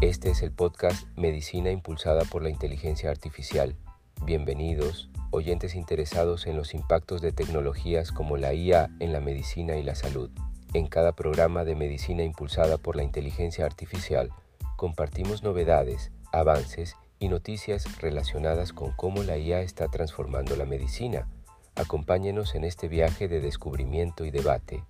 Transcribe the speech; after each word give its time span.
Este 0.00 0.30
es 0.30 0.42
el 0.42 0.52
podcast 0.52 1.08
Medicina 1.16 1.72
Impulsada 1.72 2.22
por 2.24 2.44
la 2.44 2.50
Inteligencia 2.50 3.10
Artificial. 3.10 3.74
Bienvenidos, 4.24 5.10
oyentes 5.32 5.74
interesados 5.74 6.46
en 6.46 6.56
los 6.56 6.72
impactos 6.72 7.20
de 7.20 7.32
tecnologías 7.32 8.12
como 8.12 8.36
la 8.36 8.54
IA 8.54 8.90
en 9.00 9.12
la 9.12 9.18
medicina 9.18 9.74
y 9.74 9.82
la 9.82 9.96
salud. 9.96 10.30
En 10.72 10.86
cada 10.86 11.16
programa 11.16 11.64
de 11.64 11.74
Medicina 11.74 12.22
Impulsada 12.22 12.78
por 12.78 12.94
la 12.94 13.02
Inteligencia 13.02 13.66
Artificial, 13.66 14.30
compartimos 14.76 15.42
novedades, 15.42 16.12
avances 16.30 16.94
y 17.18 17.26
noticias 17.26 18.00
relacionadas 18.00 18.72
con 18.72 18.92
cómo 18.92 19.24
la 19.24 19.36
IA 19.36 19.62
está 19.62 19.88
transformando 19.88 20.54
la 20.54 20.64
medicina. 20.64 21.26
Acompáñenos 21.74 22.54
en 22.54 22.62
este 22.62 22.86
viaje 22.86 23.26
de 23.26 23.40
descubrimiento 23.40 24.24
y 24.24 24.30
debate. 24.30 24.84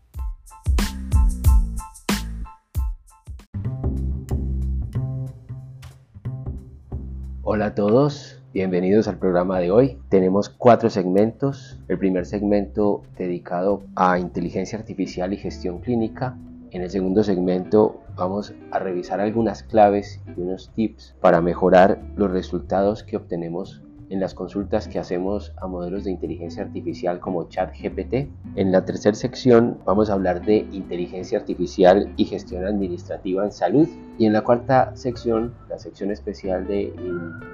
Hola 7.51 7.69
a 7.69 7.75
todos, 7.75 8.43
bienvenidos 8.53 9.09
al 9.09 9.19
programa 9.19 9.59
de 9.59 9.71
hoy. 9.71 9.97
Tenemos 10.11 10.51
cuatro 10.51 10.91
segmentos. 10.91 11.81
El 11.89 11.99
primer 11.99 12.27
segmento 12.27 13.05
dedicado 13.17 13.85
a 13.97 14.19
inteligencia 14.19 14.79
artificial 14.79 15.33
y 15.33 15.39
gestión 15.39 15.79
clínica. 15.79 16.37
En 16.73 16.83
el 16.83 16.91
segundo 16.91 17.25
segmento 17.25 18.03
vamos 18.17 18.53
a 18.71 18.79
revisar 18.81 19.23
algunas 19.23 19.63
claves 19.63 20.21
y 20.27 20.39
unos 20.39 20.71
tips 20.75 21.17
para 21.23 21.41
mejorar 21.41 22.03
los 22.17 22.31
resultados 22.31 23.03
que 23.03 23.17
obtenemos 23.17 23.83
en 24.11 24.21
las 24.21 24.35
consultas 24.35 24.89
que 24.89 24.99
hacemos 24.99 25.53
a 25.57 25.67
modelos 25.67 26.05
de 26.05 26.11
inteligencia 26.11 26.63
artificial 26.63 27.21
como 27.21 27.49
ChatGPT. 27.49 28.29
En 28.57 28.73
la 28.73 28.85
tercera 28.85 29.15
sección 29.15 29.79
vamos 29.85 30.11
a 30.11 30.15
hablar 30.15 30.45
de 30.45 30.67
inteligencia 30.73 31.39
artificial 31.39 32.13
y 32.17 32.25
gestión 32.25 32.65
administrativa 32.65 33.45
en 33.45 33.53
salud. 33.53 33.89
Y 34.19 34.27
en 34.27 34.33
la 34.33 34.43
cuarta 34.43 34.97
sección, 34.97 35.55
la 35.69 35.79
sección 35.79 36.11
especial 36.11 36.67
de 36.67 36.93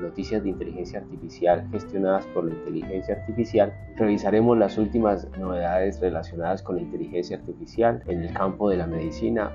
noticias 0.00 0.42
de 0.42 0.48
inteligencia 0.48 1.00
artificial 1.00 1.69
gestionadas 1.70 2.24
por 2.27 2.44
la 2.44 2.55
inteligencia 2.55 3.14
artificial, 3.14 3.72
revisaremos 3.96 4.56
las 4.56 4.78
últimas 4.78 5.28
novedades 5.39 6.00
relacionadas 6.00 6.62
con 6.62 6.77
la 6.77 6.83
inteligencia 6.83 7.36
artificial 7.36 8.02
en 8.06 8.22
el 8.22 8.33
campo 8.33 8.70
de 8.70 8.78
la 8.78 8.86
medicina. 8.86 9.52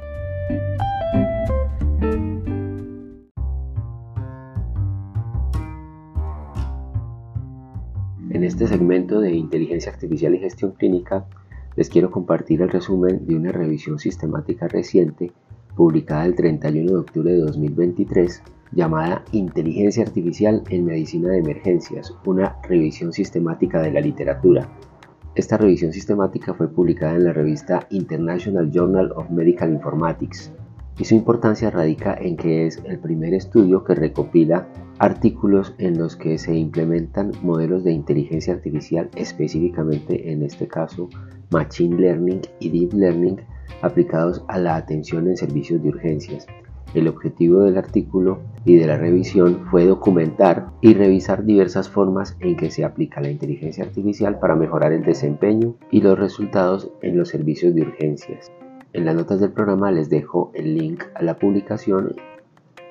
De 9.18 9.34
inteligencia 9.34 9.92
artificial 9.92 10.36
y 10.36 10.40
gestión 10.40 10.74
clínica 10.74 11.26
les 11.76 11.90
quiero 11.90 12.12
compartir 12.12 12.62
el 12.62 12.70
resumen 12.70 13.26
de 13.26 13.36
una 13.36 13.52
revisión 13.52 13.98
sistemática 13.98 14.68
reciente 14.68 15.32
publicada 15.76 16.26
el 16.26 16.36
31 16.36 16.92
de 16.92 16.98
octubre 16.98 17.32
de 17.32 17.40
2023 17.40 18.44
llamada 18.72 19.24
Inteligencia 19.32 20.04
Artificial 20.04 20.62
en 20.70 20.86
Medicina 20.86 21.30
de 21.30 21.40
Emergencias, 21.40 22.14
una 22.26 22.58
revisión 22.64 23.14
sistemática 23.14 23.82
de 23.82 23.92
la 23.92 24.02
literatura. 24.02 24.70
Esta 25.34 25.58
revisión 25.58 25.92
sistemática 25.92 26.54
fue 26.54 26.68
publicada 26.68 27.16
en 27.16 27.24
la 27.24 27.34
revista 27.34 27.88
International 27.90 28.70
Journal 28.72 29.12
of 29.16 29.30
Medical 29.32 29.72
Informatics 29.72 30.52
y 31.00 31.06
su 31.06 31.16
importancia 31.16 31.72
radica 31.72 32.14
en 32.14 32.36
que 32.36 32.68
es 32.68 32.82
el 32.86 33.00
primer 33.00 33.34
estudio 33.34 33.84
que 33.84 33.96
recopila 33.96 34.68
artículos 35.00 35.74
en 35.78 35.98
los 35.98 36.18
que 36.18 36.38
se 36.38 36.54
implementan 36.54 37.32
modelos 37.42 37.86
de 37.86 37.94
inteligencia 37.94 38.54
artificial, 38.54 39.10
específicamente 39.16 40.32
en 40.32 40.44
este 40.44 40.68
caso 40.68 41.10
Machine 41.52 41.98
Learning 41.98 42.42
y 42.60 42.70
Deep 42.70 42.94
Learning 42.94 43.38
aplicados 43.82 44.44
a 44.50 44.60
la 44.60 44.76
atención 44.76 45.28
en 45.28 45.38
servicios 45.38 45.82
de 45.82 45.90
urgencias. 45.90 46.46
El 46.94 47.08
objetivo 47.08 47.62
del 47.62 47.78
artículo 47.78 48.40
y 48.66 48.76
de 48.76 48.88
la 48.88 48.98
revisión 48.98 49.68
fue 49.70 49.86
documentar 49.86 50.72
y 50.82 50.96
revisar 50.96 51.46
diversas 51.46 51.88
formas 51.88 52.36
en 52.40 52.58
que 52.58 52.72
se 52.72 52.84
aplica 52.84 53.22
la 53.22 53.30
inteligencia 53.30 53.86
artificial 53.86 54.40
para 54.40 54.56
mejorar 54.56 54.92
el 54.92 55.04
desempeño 55.04 55.76
y 55.92 56.02
los 56.02 56.18
resultados 56.18 56.92
en 57.02 57.16
los 57.18 57.30
servicios 57.30 57.76
de 57.76 57.84
urgencias. 57.84 58.52
En 58.92 59.06
las 59.06 59.14
notas 59.14 59.40
del 59.40 59.52
programa 59.52 59.92
les 59.92 60.10
dejo 60.10 60.50
el 60.56 60.76
link 60.76 61.04
a 61.14 61.22
la 61.22 61.38
publicación. 61.38 62.16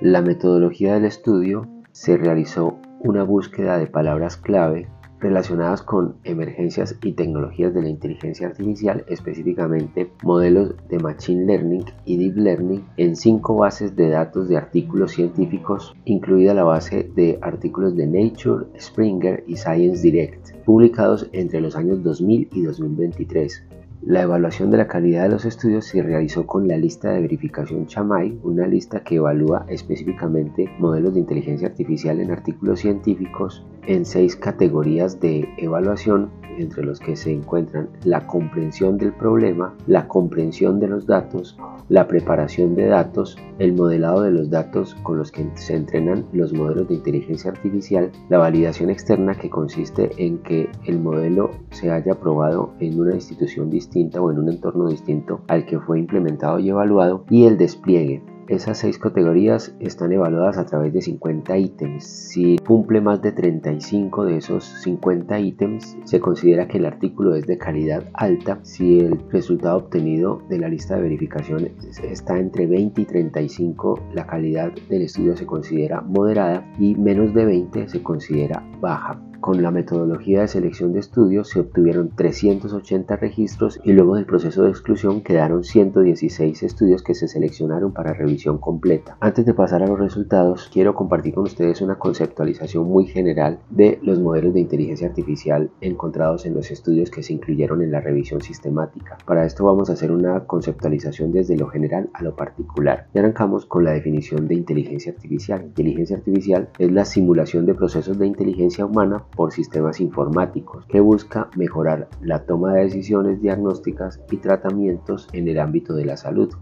La 0.00 0.22
metodología 0.22 0.94
del 0.94 1.04
estudio 1.04 1.66
se 1.90 2.16
realizó 2.16 2.78
una 3.00 3.24
búsqueda 3.24 3.78
de 3.78 3.88
palabras 3.88 4.36
clave 4.36 4.86
relacionadas 5.18 5.82
con 5.82 6.14
emergencias 6.22 6.96
y 7.02 7.14
tecnologías 7.14 7.74
de 7.74 7.82
la 7.82 7.88
inteligencia 7.88 8.46
artificial, 8.46 9.04
específicamente 9.08 10.12
modelos 10.22 10.76
de 10.88 11.00
Machine 11.00 11.46
Learning 11.46 11.84
y 12.04 12.16
Deep 12.16 12.36
Learning 12.36 12.84
en 12.96 13.16
cinco 13.16 13.56
bases 13.56 13.96
de 13.96 14.10
datos 14.10 14.48
de 14.48 14.56
artículos 14.56 15.10
científicos, 15.10 15.96
incluida 16.04 16.54
la 16.54 16.62
base 16.62 17.10
de 17.16 17.40
artículos 17.42 17.96
de 17.96 18.06
Nature, 18.06 18.66
Springer 18.78 19.42
y 19.48 19.56
Science 19.56 20.02
Direct, 20.02 20.52
publicados 20.64 21.28
entre 21.32 21.60
los 21.60 21.74
años 21.74 22.04
2000 22.04 22.50
y 22.52 22.62
2023. 22.62 23.64
La 24.02 24.22
evaluación 24.22 24.70
de 24.70 24.78
la 24.78 24.86
calidad 24.86 25.24
de 25.24 25.30
los 25.30 25.44
estudios 25.44 25.86
se 25.86 26.02
realizó 26.02 26.46
con 26.46 26.68
la 26.68 26.76
lista 26.76 27.10
de 27.10 27.20
verificación 27.20 27.86
Chamay, 27.86 28.38
una 28.44 28.66
lista 28.66 29.00
que 29.00 29.16
evalúa 29.16 29.66
específicamente 29.68 30.70
modelos 30.78 31.14
de 31.14 31.20
inteligencia 31.20 31.66
artificial 31.66 32.20
en 32.20 32.30
artículos 32.30 32.78
científicos 32.78 33.66
en 33.86 34.04
seis 34.04 34.36
categorías 34.36 35.18
de 35.18 35.48
evaluación, 35.56 36.30
entre 36.58 36.84
los 36.84 36.98
que 36.98 37.14
se 37.14 37.32
encuentran 37.32 37.88
la 38.04 38.26
comprensión 38.26 38.98
del 38.98 39.12
problema, 39.12 39.74
la 39.86 40.08
comprensión 40.08 40.80
de 40.80 40.88
los 40.88 41.06
datos, 41.06 41.56
la 41.88 42.08
preparación 42.08 42.74
de 42.74 42.86
datos, 42.86 43.38
el 43.60 43.72
modelado 43.72 44.22
de 44.22 44.32
los 44.32 44.50
datos 44.50 44.96
con 45.04 45.18
los 45.18 45.30
que 45.30 45.48
se 45.54 45.76
entrenan 45.76 46.26
los 46.32 46.52
modelos 46.52 46.88
de 46.88 46.94
inteligencia 46.94 47.52
artificial, 47.52 48.10
la 48.28 48.38
validación 48.38 48.90
externa 48.90 49.36
que 49.36 49.48
consiste 49.48 50.10
en 50.18 50.38
que 50.38 50.68
el 50.84 50.98
modelo 50.98 51.52
se 51.70 51.92
haya 51.92 52.14
probado 52.16 52.72
en 52.80 52.98
una 52.98 53.14
institución 53.14 53.70
distinta 53.70 53.87
o 53.94 54.30
en 54.30 54.38
un 54.38 54.48
entorno 54.48 54.88
distinto 54.88 55.40
al 55.48 55.66
que 55.66 55.78
fue 55.78 55.98
implementado 55.98 56.58
y 56.58 56.68
evaluado 56.68 57.24
y 57.30 57.44
el 57.44 57.56
despliegue. 57.56 58.22
Esas 58.48 58.78
seis 58.78 58.98
categorías 58.98 59.76
están 59.78 60.10
evaluadas 60.10 60.56
a 60.56 60.64
través 60.64 60.94
de 60.94 61.02
50 61.02 61.58
ítems. 61.58 62.04
Si 62.04 62.56
cumple 62.66 63.02
más 63.02 63.20
de 63.20 63.32
35 63.32 64.24
de 64.24 64.38
esos 64.38 64.64
50 64.64 65.38
ítems, 65.38 65.98
se 66.04 66.18
considera 66.18 66.66
que 66.66 66.78
el 66.78 66.86
artículo 66.86 67.34
es 67.34 67.46
de 67.46 67.58
calidad 67.58 68.04
alta. 68.14 68.58
Si 68.62 69.00
el 69.00 69.20
resultado 69.30 69.76
obtenido 69.76 70.40
de 70.48 70.58
la 70.58 70.68
lista 70.68 70.96
de 70.96 71.02
verificación 71.02 71.68
está 72.02 72.38
entre 72.38 72.66
20 72.66 73.02
y 73.02 73.04
35, 73.04 74.00
la 74.14 74.26
calidad 74.26 74.72
del 74.88 75.02
estudio 75.02 75.36
se 75.36 75.44
considera 75.44 76.00
moderada 76.00 76.72
y 76.78 76.94
menos 76.94 77.34
de 77.34 77.44
20 77.44 77.88
se 77.88 78.02
considera 78.02 78.66
baja. 78.80 79.27
Con 79.40 79.62
la 79.62 79.70
metodología 79.70 80.40
de 80.40 80.48
selección 80.48 80.92
de 80.92 80.98
estudios 80.98 81.48
se 81.48 81.60
obtuvieron 81.60 82.10
380 82.14 83.16
registros 83.16 83.80
y 83.84 83.92
luego 83.92 84.16
del 84.16 84.26
proceso 84.26 84.64
de 84.64 84.70
exclusión 84.70 85.22
quedaron 85.22 85.62
116 85.62 86.64
estudios 86.64 87.04
que 87.04 87.14
se 87.14 87.28
seleccionaron 87.28 87.92
para 87.92 88.12
revisión 88.12 88.58
completa. 88.58 89.16
Antes 89.20 89.46
de 89.46 89.54
pasar 89.54 89.84
a 89.84 89.86
los 89.86 90.00
resultados, 90.00 90.68
quiero 90.72 90.94
compartir 90.94 91.34
con 91.34 91.44
ustedes 91.44 91.80
una 91.80 92.00
conceptualización 92.00 92.88
muy 92.88 93.06
general 93.06 93.60
de 93.70 94.00
los 94.02 94.18
modelos 94.18 94.54
de 94.54 94.60
inteligencia 94.60 95.06
artificial 95.06 95.70
encontrados 95.80 96.44
en 96.44 96.54
los 96.54 96.72
estudios 96.72 97.10
que 97.10 97.22
se 97.22 97.32
incluyeron 97.32 97.80
en 97.80 97.92
la 97.92 98.00
revisión 98.00 98.42
sistemática. 98.42 99.18
Para 99.24 99.46
esto 99.46 99.64
vamos 99.64 99.88
a 99.88 99.92
hacer 99.92 100.10
una 100.10 100.46
conceptualización 100.46 101.30
desde 101.30 101.56
lo 101.56 101.68
general 101.68 102.10
a 102.12 102.24
lo 102.24 102.34
particular. 102.34 103.06
Y 103.14 103.18
arrancamos 103.20 103.66
con 103.66 103.84
la 103.84 103.92
definición 103.92 104.48
de 104.48 104.56
inteligencia 104.56 105.12
artificial. 105.12 105.62
Inteligencia 105.62 106.16
artificial 106.16 106.68
es 106.78 106.90
la 106.90 107.04
simulación 107.04 107.66
de 107.66 107.74
procesos 107.74 108.18
de 108.18 108.26
inteligencia 108.26 108.84
humana 108.84 109.24
por 109.36 109.52
sistemas 109.52 110.00
informáticos 110.00 110.84
que 110.86 111.00
busca 111.00 111.48
mejorar 111.56 112.08
la 112.20 112.44
toma 112.44 112.74
de 112.74 112.84
decisiones 112.84 113.40
diagnósticas 113.40 114.20
y 114.30 114.38
tratamientos 114.38 115.28
en 115.32 115.48
el 115.48 115.58
ámbito 115.58 115.94
de 115.94 116.04
la 116.04 116.16
salud 116.16 116.52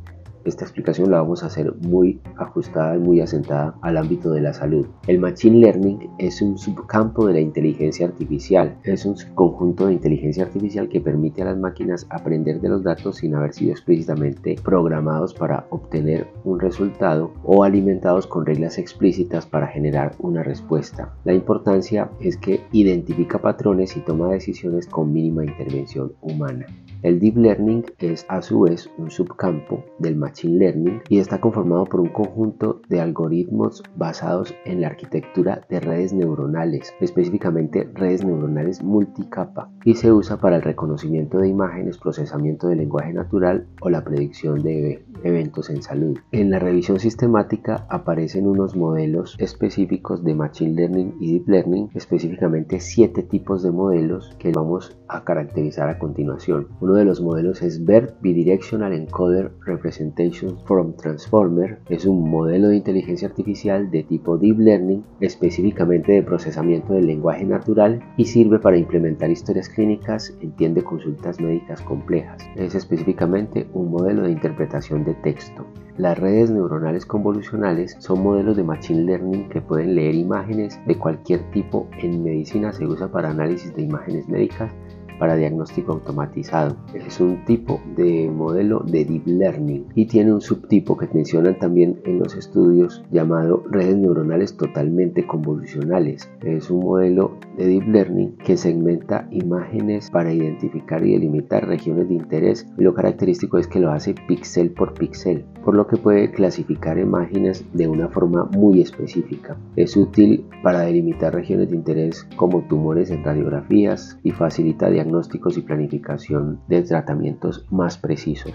esta 0.51 0.65
explicación 0.65 1.11
la 1.11 1.21
vamos 1.21 1.43
a 1.43 1.47
hacer 1.47 1.75
muy 1.83 2.21
ajustada 2.37 2.97
y 2.97 2.99
muy 2.99 3.21
asentada 3.21 3.75
al 3.83 3.97
ámbito 3.97 4.31
de 4.31 4.41
la 4.41 4.53
salud. 4.53 4.87
El 5.07 5.19
Machine 5.19 5.59
Learning 5.59 6.11
es 6.19 6.41
un 6.43 6.57
subcampo 6.57 7.27
de 7.27 7.35
la 7.35 7.41
inteligencia 7.41 8.07
artificial. 8.07 8.77
Es 8.85 9.05
un 9.05 9.17
conjunto 9.35 9.87
de 9.87 9.95
inteligencia 9.95 10.45
artificial 10.45 10.89
que 10.89 11.01
permite 11.01 11.43
a 11.43 11.47
las 11.47 11.59
máquinas 11.59 12.07
aprender 12.11 12.61
de 12.61 12.69
los 12.69 12.83
datos 12.83 13.17
sin 13.17 13.35
haber 13.35 13.53
sido 13.53 13.73
explícitamente 13.73 14.57
programados 14.63 15.35
para 15.35 15.67
obtener 15.71 16.29
un 16.45 16.61
resultado 16.61 17.33
o 17.43 17.65
alimentados 17.65 18.27
con 18.27 18.47
reglas 18.47 18.79
explícitas 18.79 19.47
para 19.47 19.67
generar 19.67 20.15
una 20.19 20.43
respuesta. 20.43 21.15
La 21.25 21.35
importancia 21.35 22.11
es 22.21 22.37
que 22.37 22.61
identifica 22.73 23.39
patrones 23.39 23.97
y 23.97 24.01
toma 24.01 24.31
decisiones 24.31 24.87
con 24.87 25.13
mínima 25.13 25.45
intervención 25.45 26.13
humana. 26.21 26.67
El 27.03 27.21
Deep 27.21 27.37
Learning 27.37 27.85
es 27.99 28.25
a 28.29 28.43
su 28.43 28.61
vez 28.61 28.91
un 28.99 29.11
subcampo 29.11 29.85
del 29.99 30.17
Machine 30.17 30.36
Learning 30.45 31.01
y 31.09 31.19
está 31.19 31.41
conformado 31.41 31.85
por 31.85 32.01
un 32.01 32.09
conjunto 32.09 32.81
de 32.89 33.01
algoritmos 33.01 33.83
basados 33.97 34.55
en 34.65 34.81
la 34.81 34.89
arquitectura 34.89 35.63
de 35.69 35.81
redes 35.81 36.13
neuronales, 36.13 36.95
específicamente 37.01 37.89
redes 37.95 38.25
neuronales 38.25 38.83
multicapa, 38.83 39.71
y 39.85 39.95
se 39.95 40.13
usa 40.13 40.39
para 40.39 40.57
el 40.57 40.63
reconocimiento 40.63 41.39
de 41.39 41.49
imágenes, 41.49 41.99
procesamiento 41.99 42.69
de 42.69 42.77
lenguaje 42.77 43.13
natural 43.13 43.67
o 43.81 43.91
la 43.91 44.05
predicción 44.05 44.63
de 44.63 45.05
eventos 45.23 45.71
en 45.71 45.83
salud. 45.83 46.19
En 46.33 46.51
la 46.51 46.59
revisión 46.59 47.01
sistemática 47.01 47.87
aparecen 47.89 48.47
unos 48.47 48.77
modelos 48.77 49.37
específicos 49.39 50.23
de 50.23 50.35
Machine 50.35 50.75
Learning 50.75 51.15
y 51.21 51.33
Deep 51.33 51.49
Learning, 51.49 51.89
específicamente 51.95 52.81
siete 52.81 53.23
tipos 53.23 53.63
de 53.63 53.71
modelos 53.71 54.35
que 54.39 54.53
vamos 54.53 54.99
a 55.09 55.25
caracterizar 55.25 55.89
a 55.89 55.99
continuación. 55.99 56.69
Uno 56.81 56.95
de 56.95 57.05
los 57.05 57.21
modelos 57.21 57.63
es 57.63 57.85
BERT 57.85 58.21
Bidirectional 58.21 58.93
Encoder 58.93 59.53
Representation 59.65 60.26
from 60.33 60.95
Transformer. 60.95 61.79
Es 61.89 62.07
un 62.07 62.29
modelo 62.31 62.69
de 62.69 62.77
inteligencia 62.77 63.29
artificial 63.29 63.91
de 63.91 64.03
tipo 64.03 64.39
Deep 64.39 64.59
Learning, 64.59 65.05
específicamente 65.21 66.13
de 66.13 66.23
procesamiento 66.23 66.95
del 66.95 67.07
lenguaje 67.07 67.45
natural 67.45 68.03
y 68.17 68.25
sirve 68.25 68.59
para 68.59 68.77
implementar 68.77 69.31
historias 69.31 69.69
clínicas, 69.69 70.37
entiende 70.41 70.83
consultas 70.83 71.41
médicas 71.41 71.81
complejas. 71.83 72.43
Es 72.57 72.75
específicamente 72.75 73.67
un 73.73 73.91
modelo 73.91 74.23
de 74.23 74.33
interpretación 74.33 75.05
de 75.05 75.15
texto. 75.15 75.67
Las 75.99 76.19
redes 76.19 76.51
neuronales 76.51 77.07
convolucionales 77.07 77.97
son 78.01 78.23
modelos 78.23 78.57
de 78.57 78.65
Machine 78.65 79.05
Learning 79.05 79.49
que 79.49 79.63
pueden 79.63 79.95
leer 79.95 80.15
imágenes 80.15 80.79
de 80.87 80.99
cualquier 80.99 81.41
tipo. 81.53 81.89
En 82.03 82.23
medicina 82.23 82.73
se 82.73 82.87
usa 82.87 83.09
para 83.09 83.31
análisis 83.31 83.75
de 83.75 83.83
imágenes 83.83 84.29
médicas 84.29 84.71
para 85.19 85.37
diagnóstico 85.37 85.93
automatizado. 85.93 86.77
Es 86.95 87.21
un 87.21 87.45
tipo 87.45 87.81
de 87.97 88.31
modelo 88.31 88.81
de 88.81 89.05
Deep 89.05 89.27
Learning 89.27 89.87
y 89.95 90.07
tiene 90.07 90.33
un 90.33 90.41
subtipo 90.41 90.97
que 90.97 91.09
mencionan 91.13 91.59
también 91.59 92.01
en 92.05 92.19
los 92.19 92.35
estudios 92.37 93.05
llamado 93.11 93.63
redes 93.71 93.97
neuronales 93.97 94.57
totalmente 94.57 95.27
convolucionales. 95.27 96.29
Es 96.43 96.71
un 96.71 96.85
modelo 96.85 97.37
de 97.57 97.67
Deep 97.67 97.89
Learning 97.89 98.37
que 98.39 98.57
segmenta 98.57 99.27
imágenes 99.31 100.11
para 100.11 100.33
identificar 100.33 101.05
y 101.05 101.13
delimitar 101.13 101.67
regiones 101.67 102.09
de 102.09 102.15
interés 102.15 102.67
y 102.79 102.83
lo 102.83 102.95
característico 102.95 103.59
es 103.59 103.67
que 103.67 103.81
lo 103.81 103.91
hace 103.91 104.15
píxel 104.29 104.71
por 104.71 104.95
píxel, 104.95 105.45
por 105.67 105.75
lo 105.75 105.89
que 105.89 105.97
puede 105.97 106.31
clasificar 106.31 106.97
imágenes 106.97 107.65
de 107.73 107.89
una 107.89 108.07
forma 108.07 108.45
muy 108.45 108.81
específica. 108.81 109.57
Es 109.75 109.97
útil 109.97 110.47
para 110.63 110.83
delimitar 110.83 111.35
regiones 111.35 111.71
de 111.71 111.77
interés 111.77 112.25
como 112.37 112.63
tumores 112.69 113.11
en 113.11 113.25
radiografías 113.25 114.17
y 114.23 114.31
facilita 114.31 114.89
diagnóstico 114.89 115.17
diagnósticos 115.17 115.59
y 115.59 115.63
planificación 115.63 116.61
de 116.69 116.83
tratamientos 116.83 117.67
más 117.71 117.99
precisos. 117.99 118.55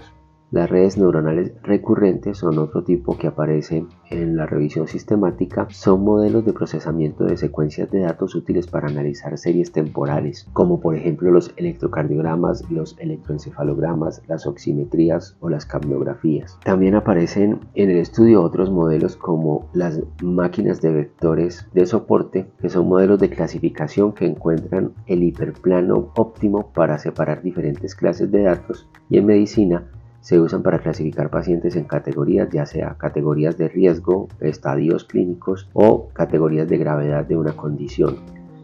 Las 0.52 0.68
redes 0.68 0.98
neuronales 0.98 1.54
recurrentes 1.62 2.36
son 2.36 2.58
otro 2.58 2.84
tipo 2.84 3.16
que 3.16 3.26
aparece 3.26 3.86
en 4.10 4.36
la 4.36 4.44
revisión 4.44 4.86
sistemática. 4.86 5.66
Son 5.70 6.04
modelos 6.04 6.44
de 6.44 6.52
procesamiento 6.52 7.24
de 7.24 7.38
secuencias 7.38 7.90
de 7.90 8.00
datos 8.00 8.34
útiles 8.34 8.66
para 8.66 8.88
analizar 8.88 9.38
series 9.38 9.72
temporales, 9.72 10.46
como 10.52 10.78
por 10.78 10.94
ejemplo 10.94 11.30
los 11.30 11.54
electrocardiogramas, 11.56 12.70
los 12.70 12.98
electroencefalogramas, 12.98 14.20
las 14.28 14.46
oximetrías 14.46 15.38
o 15.40 15.48
las 15.48 15.64
cambiografías. 15.64 16.58
También 16.62 16.96
aparecen 16.96 17.60
en 17.72 17.88
el 17.88 17.96
estudio 17.96 18.42
otros 18.42 18.70
modelos 18.70 19.16
como 19.16 19.70
las 19.72 20.02
máquinas 20.22 20.82
de 20.82 20.92
vectores 20.92 21.66
de 21.72 21.86
soporte, 21.86 22.46
que 22.60 22.68
son 22.68 22.88
modelos 22.88 23.18
de 23.20 23.30
clasificación 23.30 24.12
que 24.12 24.26
encuentran 24.26 24.92
el 25.06 25.22
hiperplano 25.22 26.12
óptimo 26.14 26.74
para 26.74 26.98
separar 26.98 27.40
diferentes 27.40 27.94
clases 27.94 28.30
de 28.30 28.42
datos 28.42 28.86
y 29.08 29.16
en 29.16 29.24
medicina 29.24 29.88
se 30.22 30.40
usan 30.40 30.62
para 30.62 30.78
clasificar 30.78 31.28
pacientes 31.30 31.76
en 31.76 31.84
categorías, 31.84 32.48
ya 32.50 32.64
sea 32.64 32.96
categorías 32.96 33.58
de 33.58 33.68
riesgo, 33.68 34.28
estadios 34.40 35.04
clínicos 35.04 35.68
o 35.74 36.08
categorías 36.14 36.68
de 36.68 36.78
gravedad 36.78 37.26
de 37.26 37.36
una 37.36 37.52
condición. 37.52 38.16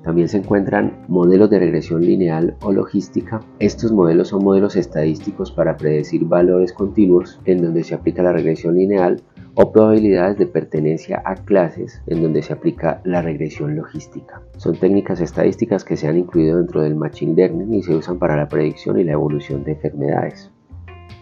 También 0.04 0.28
se 0.28 0.38
encuentran 0.38 1.04
modelos 1.08 1.50
de 1.50 1.58
regresión 1.58 2.00
lineal 2.00 2.56
o 2.62 2.72
logística. 2.72 3.40
Estos 3.58 3.92
modelos 3.92 4.28
son 4.28 4.44
modelos 4.44 4.76
estadísticos 4.76 5.50
para 5.50 5.76
predecir 5.76 6.24
valores 6.24 6.72
continuos 6.72 7.40
en 7.44 7.60
donde 7.60 7.82
se 7.82 7.94
aplica 7.94 8.22
la 8.22 8.32
regresión 8.32 8.76
lineal 8.76 9.20
o 9.54 9.72
probabilidades 9.72 10.38
de 10.38 10.46
pertenencia 10.46 11.20
a 11.24 11.34
clases 11.34 12.00
en 12.06 12.22
donde 12.22 12.42
se 12.42 12.52
aplica 12.52 13.00
la 13.04 13.20
regresión 13.20 13.74
logística. 13.74 14.40
Son 14.56 14.76
técnicas 14.78 15.20
estadísticas 15.20 15.84
que 15.84 15.96
se 15.96 16.06
han 16.06 16.16
incluido 16.16 16.58
dentro 16.58 16.80
del 16.80 16.94
Machine 16.94 17.34
Learning 17.34 17.74
y 17.74 17.82
se 17.82 17.96
usan 17.96 18.20
para 18.20 18.36
la 18.36 18.48
predicción 18.48 19.00
y 19.00 19.04
la 19.04 19.12
evolución 19.12 19.64
de 19.64 19.72
enfermedades. 19.72 20.52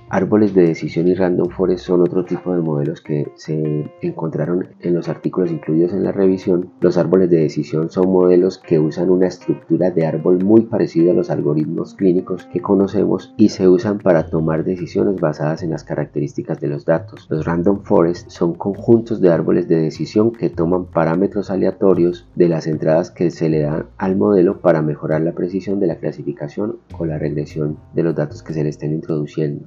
Árboles 0.08 0.54
de 0.54 0.62
decisión 0.62 1.08
y 1.08 1.14
random 1.14 1.48
forest 1.48 1.84
son 1.84 2.00
otro 2.00 2.24
tipo 2.24 2.54
de 2.54 2.60
modelos 2.60 3.00
que 3.00 3.26
se 3.34 3.90
encontraron 4.02 4.68
en 4.80 4.94
los 4.94 5.08
artículos 5.08 5.50
incluidos 5.50 5.92
en 5.92 6.04
la 6.04 6.12
revisión. 6.12 6.70
Los 6.80 6.96
árboles 6.96 7.28
de 7.28 7.38
decisión 7.38 7.90
son 7.90 8.12
modelos 8.12 8.58
que 8.58 8.78
usan 8.78 9.10
una 9.10 9.26
estructura 9.26 9.90
de 9.90 10.06
árbol 10.06 10.44
muy 10.44 10.60
parecida 10.62 11.10
a 11.10 11.14
los 11.14 11.28
algoritmos 11.28 11.94
clínicos 11.94 12.46
que 12.52 12.60
conocemos 12.60 13.34
y 13.36 13.48
se 13.48 13.66
usan 13.66 13.98
para 13.98 14.30
tomar 14.30 14.62
decisiones 14.62 15.20
basadas 15.20 15.64
en 15.64 15.70
las 15.70 15.82
características 15.82 16.60
de 16.60 16.68
los 16.68 16.84
datos. 16.84 17.26
Los 17.28 17.44
random 17.44 17.80
forest 17.80 18.30
son 18.30 18.54
conjuntos 18.54 19.20
de 19.20 19.32
árboles 19.32 19.66
de 19.66 19.76
decisión 19.76 20.30
que 20.30 20.50
toman 20.50 20.84
parámetros 20.84 21.50
aleatorios 21.50 22.28
de 22.36 22.48
las 22.48 22.68
entradas 22.68 23.10
que 23.10 23.32
se 23.32 23.48
le 23.48 23.62
dan 23.62 23.86
al 23.98 24.14
modelo 24.14 24.60
para 24.60 24.82
mejorar 24.82 25.22
la 25.22 25.32
precisión 25.32 25.80
de 25.80 25.88
la 25.88 25.96
clasificación 25.96 26.76
o 26.96 27.04
la 27.06 27.18
regresión 27.18 27.76
de 27.92 28.04
los 28.04 28.14
datos 28.14 28.44
que 28.44 28.52
se 28.52 28.62
le 28.62 28.68
estén 28.68 28.92
introduciendo. 28.92 29.66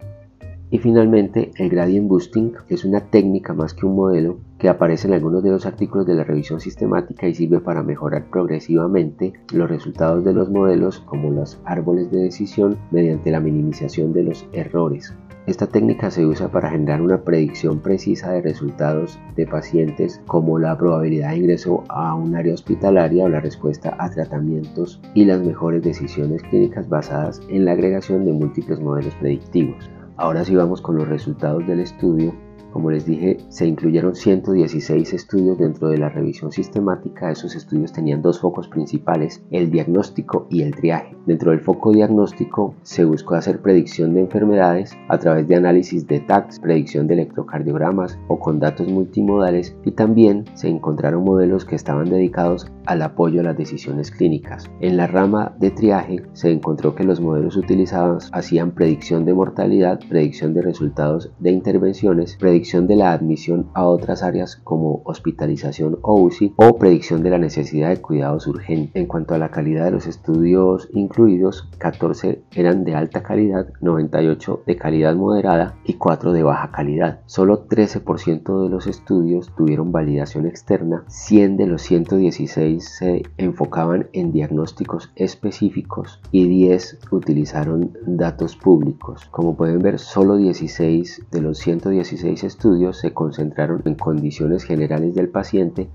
Y 0.72 0.78
finalmente, 0.78 1.52
el 1.58 1.70
gradient 1.70 2.08
boosting 2.08 2.54
es 2.68 2.86
una 2.86 3.00
técnica 3.00 3.54
más 3.54 3.74
que 3.74 3.88
un 3.88 3.96
modelo 3.96 4.38
que 4.60 4.70
aparece 4.70 5.08
en 5.08 5.16
algunos 5.16 5.42
de 5.42 5.50
los 5.50 5.66
artículos 5.66 6.06
de 6.06 6.14
la 6.14 6.24
revisión 6.24 6.60
sistemática 6.60 7.28
y 7.28 7.34
sirve 7.34 7.60
para 7.60 7.82
mejorar 7.82 8.30
progresivamente 8.30 9.34
los 9.52 9.68
resultados 9.68 10.24
de 10.24 10.34
los 10.34 10.52
modelos 10.52 11.00
como 11.00 11.32
los 11.32 11.60
árboles 11.66 12.12
de 12.12 12.20
decisión 12.20 12.78
mediante 12.92 13.32
la 13.32 13.40
minimización 13.40 14.14
de 14.14 14.24
los 14.24 14.46
errores. 14.54 15.16
Esta 15.48 15.66
técnica 15.66 16.12
se 16.12 16.28
usa 16.28 16.50
para 16.52 16.70
generar 16.70 17.02
una 17.02 17.24
predicción 17.24 17.80
precisa 17.80 18.32
de 18.32 18.42
resultados 18.44 19.18
de 19.36 19.48
pacientes 19.48 20.22
como 20.28 20.60
la 20.60 20.78
probabilidad 20.78 21.32
de 21.32 21.38
ingreso 21.38 21.84
a 21.90 22.14
un 22.14 22.36
área 22.36 22.54
hospitalaria 22.54 23.24
o 23.24 23.30
la 23.30 23.40
respuesta 23.40 23.96
a 23.98 24.12
tratamientos 24.12 25.02
y 25.16 25.26
las 25.26 25.42
mejores 25.42 25.82
decisiones 25.82 26.44
clínicas 26.44 26.88
basadas 26.88 27.42
en 27.50 27.66
la 27.66 27.72
agregación 27.72 28.26
de 28.26 28.34
múltiples 28.34 28.80
modelos 28.80 29.16
predictivos. 29.16 29.90
Ahora 30.20 30.44
sí 30.44 30.54
vamos 30.54 30.82
con 30.82 30.98
los 30.98 31.08
resultados 31.08 31.66
del 31.66 31.80
estudio 31.80 32.36
como 32.72 32.92
les 32.92 33.06
dije, 33.06 33.38
se 33.50 33.66
incluyeron 33.66 34.16
116 34.16 35.14
estudios 35.14 35.58
dentro 35.58 35.90
de 35.90 35.98
la 35.98 36.10
revisión 36.10 36.52
sistemática. 36.52 37.32
Esos 37.32 37.56
estudios 37.56 37.92
tenían 37.92 38.22
dos 38.22 38.40
focos 38.40 38.68
principales, 38.68 39.44
el 39.52 39.72
diagnóstico 39.72 40.48
y 40.50 40.62
el 40.62 40.76
triaje. 40.76 41.16
Dentro 41.26 41.52
del 41.52 41.62
foco 41.62 41.92
diagnóstico 41.92 42.76
se 42.84 43.06
buscó 43.06 43.36
hacer 43.36 43.62
predicción 43.62 44.14
de 44.14 44.22
enfermedades 44.22 44.96
a 45.08 45.18
través 45.18 45.48
de 45.48 45.56
análisis 45.56 46.08
de 46.08 46.20
TACs, 46.20 46.60
predicción 46.60 47.08
de 47.08 47.16
electrocardiogramas 47.16 48.18
o 48.28 48.40
con 48.40 48.60
datos 48.60 48.88
multimodales 48.88 49.76
y 49.86 49.92
también 49.92 50.46
se 50.54 50.70
encontraron 50.70 51.24
modelos 51.24 51.66
que 51.66 51.76
estaban 51.76 52.10
dedicados 52.10 52.68
al 52.86 53.02
apoyo 53.02 53.42
a 53.42 53.44
las 53.44 53.58
decisiones 53.58 54.12
clínicas. 54.12 54.70
En 54.80 54.98
la 54.98 55.08
rama 55.08 55.56
de 55.60 55.72
triaje 55.72 56.24
se 56.34 56.52
encontró 56.52 56.96
que 56.96 57.04
los 57.04 57.22
modelos 57.22 57.58
utilizados 57.58 58.30
hacían 58.32 58.72
predicción 58.72 59.26
de 59.26 59.34
mortalidad, 59.34 60.00
predicción 60.10 60.54
de 60.54 60.62
resultados 60.62 61.32
de 61.40 61.52
intervenciones, 61.52 62.36
predicción 62.38 62.59
predicción 62.60 62.88
de 62.88 62.98
la 62.98 63.14
admisión 63.14 63.70
a 63.74 63.86
otras 63.86 64.22
áreas 64.22 64.58
como 64.58 65.02
hospitalización 65.06 65.98
o 66.02 66.20
UCI 66.20 66.56
o 66.58 66.78
predicción 66.78 67.24
de 67.24 67.30
la 67.30 67.38
necesidad 67.38 67.88
de 67.88 68.02
cuidados 68.02 68.48
urgentes. 68.48 68.94
En 68.96 69.06
cuanto 69.06 69.34
a 69.34 69.38
la 69.38 69.50
calidad 69.50 69.86
de 69.86 69.92
los 69.92 70.08
estudios 70.08 70.90
incluidos, 70.92 71.70
14 71.78 72.42
eran 72.52 72.84
de 72.84 72.96
alta 72.96 73.24
calidad, 73.24 73.72
98 73.80 74.64
de 74.68 74.76
calidad 74.76 75.16
moderada 75.16 75.78
y 75.86 75.94
4 75.94 76.34
de 76.34 76.44
baja 76.44 76.70
calidad. 76.72 77.22
Solo 77.28 77.66
13% 77.66 78.64
de 78.64 78.70
los 78.70 78.88
estudios 78.88 79.56
tuvieron 79.56 79.94
validación 79.94 80.46
externa, 80.46 81.06
100 81.08 81.56
de 81.56 81.66
los 81.66 81.82
116 81.84 82.84
se 82.84 83.24
enfocaban 83.38 84.10
en 84.12 84.34
diagnósticos 84.34 85.14
específicos 85.16 86.20
y 86.34 86.50
10 86.50 87.00
utilizaron 87.12 87.94
datos 88.06 88.58
públicos. 88.58 89.24
Como 89.32 89.56
pueden 89.56 89.80
ver, 89.80 89.98
solo 89.98 90.36
16 90.36 91.28
de 91.32 91.42
los 91.42 91.58
116 91.60 92.49
estudios 92.50 92.98
se 92.98 93.14
concentraron 93.14 93.82
en 93.86 93.96
condiciones 93.96 94.64
generales 94.64 95.16
del 95.16 95.30
paciente 95.30 95.90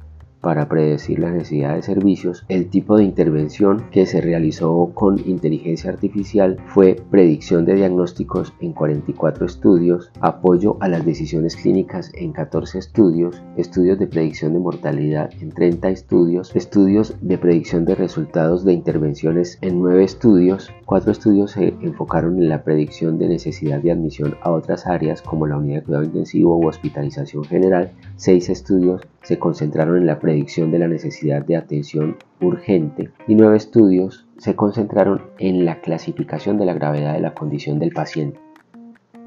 para 0.45 0.69
predecir 0.69 1.21
la 1.21 1.31
necesidad 1.31 1.75
de 1.75 1.83
servicios. 1.83 2.45
El 2.51 2.69
tipo 2.69 2.99
de 2.99 3.05
intervención 3.05 3.87
que 3.91 4.05
se 4.05 4.21
realizó 4.21 4.91
con 4.93 5.19
inteligencia 5.27 5.89
artificial 5.89 6.59
fue 6.67 6.97
predicción 7.11 7.65
de 7.65 7.77
diagnósticos 7.77 8.53
en 8.61 8.75
44 8.75 9.47
estudios, 9.47 10.13
apoyo 10.21 10.77
a 10.81 10.89
las 10.89 11.07
decisiones 11.07 11.57
clínicas 11.57 12.13
en 12.15 12.33
14 12.33 12.79
estudios, 12.79 13.43
estudios 13.57 13.99
de 13.99 14.07
predicción 14.07 14.53
de 14.53 14.59
mortalidad 14.59 15.31
en 15.41 15.51
30 15.51 15.89
estudios, 15.89 16.55
estudios 16.55 17.17
de 17.23 17.39
predicción 17.39 17.87
de 17.87 17.95
resultados 17.95 18.67
de 18.67 18.75
intervenciones 18.75 19.57
en 19.63 19.81
9 19.81 20.05
estudios, 20.05 20.71
4 20.85 21.11
estudios 21.11 21.53
se 21.53 21.69
enfocaron 21.81 22.39
en 22.39 22.51
la 22.51 22.65
predicción 22.65 23.19
de 23.19 23.29
necesidad 23.29 23.81
de 23.81 23.93
admisión 23.93 24.37
a 24.43 24.53
otras 24.53 24.87
áreas 24.87 25.23
como 25.23 25.47
la 25.47 25.57
unidad 25.57 25.79
de 25.79 25.85
cuidado 25.85 26.05
intensivo 26.05 26.59
u 26.59 26.69
hospitalización 26.69 27.45
general, 27.45 27.93
6 28.17 28.51
estudios 28.51 29.01
se 29.23 29.39
concentraron 29.39 29.97
en 29.97 30.07
la 30.07 30.19
predicción 30.19 30.34
de 30.35 30.79
la 30.79 30.89
necesidad 30.89 31.45
de 31.45 31.57
atención 31.57 32.17
urgente 32.41 33.11
y 33.29 33.37
9 33.37 33.57
estudios 33.57 34.27
se 34.37 34.57
concentraron 34.57 35.23
en 35.39 35.65
la 35.65 35.81
clasificación 35.81 36.59
de 36.59 36.67
la 36.67 36.75
gravedad 36.75 37.15
de 37.15 37.21
la 37.21 37.35
condición 37.35 37.79
del 37.79 37.93
paciente. 37.93 38.41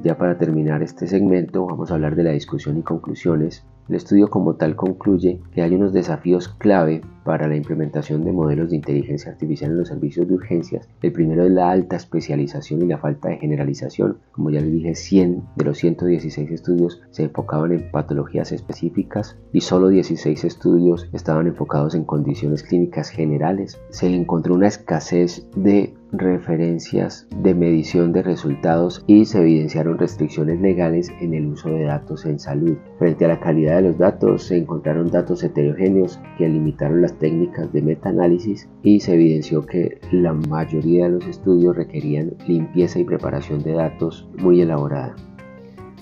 Ya 0.04 0.18
para 0.18 0.38
terminar 0.38 0.84
este 0.84 1.08
segmento 1.08 1.66
vamos 1.66 1.90
a 1.90 1.96
hablar 1.96 2.16
de 2.16 2.24
la 2.24 2.32
discusión 2.32 2.78
y 2.78 2.82
conclusiones. 2.82 3.66
El 3.88 3.96
estudio 3.96 4.30
como 4.30 4.56
tal 4.56 4.76
concluye 4.76 5.40
que 5.54 5.62
hay 5.62 5.74
unos 5.74 5.94
desafíos 5.94 6.50
clave 6.50 7.02
para 7.28 7.50
la 7.50 7.58
implementación 7.58 8.24
de 8.24 8.32
modelos 8.32 8.70
de 8.70 8.78
inteligencia 8.78 9.34
artificial 9.34 9.72
en 9.72 9.80
los 9.80 9.90
servicios 9.90 10.26
de 10.30 10.34
urgencias. 10.34 10.88
El 11.02 11.12
primero 11.12 11.44
es 11.44 11.52
la 11.52 11.70
alta 11.70 11.98
especialización 11.98 12.82
y 12.82 12.88
la 12.88 13.00
falta 13.00 13.28
de 13.28 13.36
generalización. 13.36 14.20
Como 14.32 14.50
ya 14.50 14.62
les 14.62 14.72
dije, 14.72 14.96
100 14.96 15.44
de 15.58 15.66
los 15.66 15.78
116 15.78 16.50
estudios 16.50 17.02
se 17.12 17.24
enfocaban 17.24 17.74
en 17.74 17.92
patologías 17.92 18.54
específicas 18.54 19.38
y 19.52 19.60
solo 19.60 19.90
16 19.90 20.46
estudios 20.46 21.10
estaban 21.12 21.48
enfocados 21.48 21.96
en 21.96 22.06
condiciones 22.06 22.64
clínicas 22.64 23.10
generales. 23.10 23.78
Se 23.90 24.08
encontró 24.08 24.56
una 24.56 24.70
escasez 24.70 25.46
de 25.54 25.94
referencias 26.12 27.28
de 27.36 27.54
medición 27.54 28.14
de 28.14 28.24
resultados 28.24 29.04
y 29.08 29.26
se 29.26 29.40
evidenciaron 29.40 29.98
restricciones 29.98 30.60
legales 30.62 31.12
en 31.20 31.34
el 31.34 31.48
uso 31.48 31.70
de 31.70 31.84
datos 31.84 32.26
en 32.26 32.40
salud. 32.40 32.78
Frente 32.98 33.26
a 33.26 33.30
la 33.30 33.40
calidad 33.40 33.78
de 33.78 33.90
los 33.90 33.98
datos 33.98 34.44
se 34.44 34.58
encontraron 34.58 35.12
datos 35.12 35.44
heterogéneos 35.44 36.20
que 36.38 36.48
limitaron 36.48 37.02
las 37.02 37.17
técnicas 37.20 37.72
de 37.74 37.82
metaanálisis 37.82 38.70
y 38.84 39.00
se 39.00 39.14
evidenció 39.14 39.66
que 39.66 40.00
la 40.12 40.34
mayoría 40.34 41.06
de 41.06 41.12
los 41.12 41.28
estudios 41.28 41.76
requerían 41.76 42.34
limpieza 42.48 43.00
y 43.00 43.04
preparación 43.04 43.64
de 43.64 43.74
datos 43.74 44.28
muy 44.38 44.62
elaborada. 44.62 45.16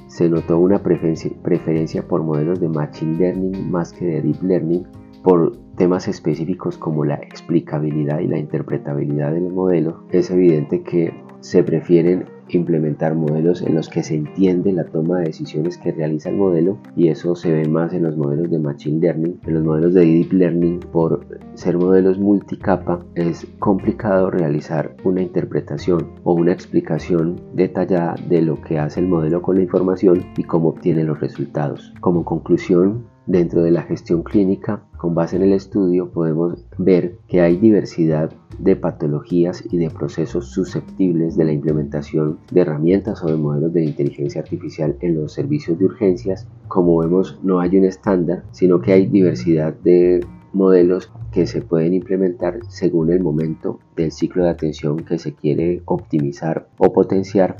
Se 0.07 0.29
notó 0.29 0.60
una 0.60 0.81
preferencia 0.81 2.07
por 2.07 2.24
modelos 2.24 2.60
de 2.60 2.69
Machine 2.69 3.17
Learning 3.17 3.69
más 3.69 3.91
que 3.91 4.05
de 4.05 4.22
Deep 4.22 4.43
Learning 4.43 4.84
por 5.24 5.57
temas 5.75 6.07
específicos 6.07 6.77
como 6.77 7.03
la 7.03 7.15
explicabilidad 7.15 8.19
y 8.19 8.27
la 8.27 8.38
interpretabilidad 8.38 9.34
del 9.34 9.51
modelo, 9.51 10.05
es 10.12 10.29
evidente 10.29 10.84
que 10.84 11.13
se 11.39 11.63
prefieren 11.63 12.25
implementar 12.50 13.16
modelos 13.16 13.62
en 13.62 13.75
los 13.75 13.90
que 13.90 14.04
se 14.04 14.16
entiende 14.16 14.72
la 14.72 14.86
toma 14.86 15.20
de 15.20 15.25
decisiones 15.25 15.78
que 15.78 15.92
realiza 15.92 16.30
el 16.30 16.38
modelo 16.38 16.78
y 16.96 17.10
eso 17.10 17.36
se 17.36 17.52
ve 17.52 17.68
más 17.68 17.94
en 17.94 18.04
los 18.04 18.18
modelos 18.18 18.50
de 18.52 18.60
Machine 18.60 19.00
Learning. 19.00 19.40
En 19.46 19.54
los 19.54 19.64
modelos 19.64 19.94
de 19.94 20.02
Deep 20.02 20.34
Learning, 20.34 20.80
por 20.80 21.25
ser 21.56 21.78
modelos 21.78 22.20
multicapa, 22.20 23.04
es 23.16 23.48
complicado 23.60 24.30
realizar 24.30 24.96
una 25.04 25.22
interpretación 25.22 26.08
o 26.24 26.34
una 26.34 26.52
explicación 26.52 27.42
detallada 27.54 28.16
de 28.30 28.42
lo 28.42 28.60
que 28.62 28.80
hace 28.80 29.00
el 29.00 29.08
modelo 29.08 29.42
con 29.42 29.56
la 29.56 29.64
información 29.64 30.25
y 30.38 30.44
cómo 30.44 30.70
obtiene 30.70 31.04
los 31.04 31.20
resultados. 31.20 31.94
Como 32.00 32.25
conclusión, 32.25 33.06
Dentro 33.27 33.63
de 33.63 33.72
la 33.72 33.82
gestión 33.82 34.22
clínica, 34.22 34.84
con 34.98 35.15
base 35.15 35.36
en 35.36 35.41
el 35.41 35.53
estudio, 35.53 36.12
podemos 36.12 36.63
ver 36.77 37.17
que 37.27 37.41
hay 37.41 37.58
diversidad 37.58 38.32
de 38.60 38.75
patologías 38.75 39.63
y 39.72 39.77
de 39.77 39.89
procesos 39.89 40.51
susceptibles 40.51 41.36
de 41.36 41.46
la 41.46 41.51
implementación 41.51 42.38
de 42.51 42.62
herramientas 42.62 43.24
o 43.24 43.27
de 43.27 43.36
modelos 43.36 43.74
de 43.74 43.84
inteligencia 43.84 44.41
artificial 44.41 44.96
en 45.01 45.15
los 45.15 45.34
servicios 45.34 45.79
de 45.79 45.86
urgencias. 45.86 46.48
Como 46.67 47.00
vemos, 47.00 47.39
no 47.41 47.60
hay 47.60 47.75
un 47.77 47.86
estándar, 47.86 48.44
sino 48.51 48.79
que 48.79 48.94
hay 48.94 49.08
diversidad 49.08 49.74
de 49.74 50.24
modelos 50.53 51.12
que 51.32 51.48
se 51.48 51.62
pueden 51.62 51.96
implementar 51.96 52.60
según 52.70 53.12
el 53.12 53.22
momento 53.22 53.79
del 53.96 54.12
ciclo 54.12 54.44
de 54.44 54.51
atención 54.51 54.98
que 54.98 55.17
se 55.17 55.34
quiere 55.34 55.82
optimizar 55.86 56.70
o 56.77 56.94
potenciar 56.94 57.58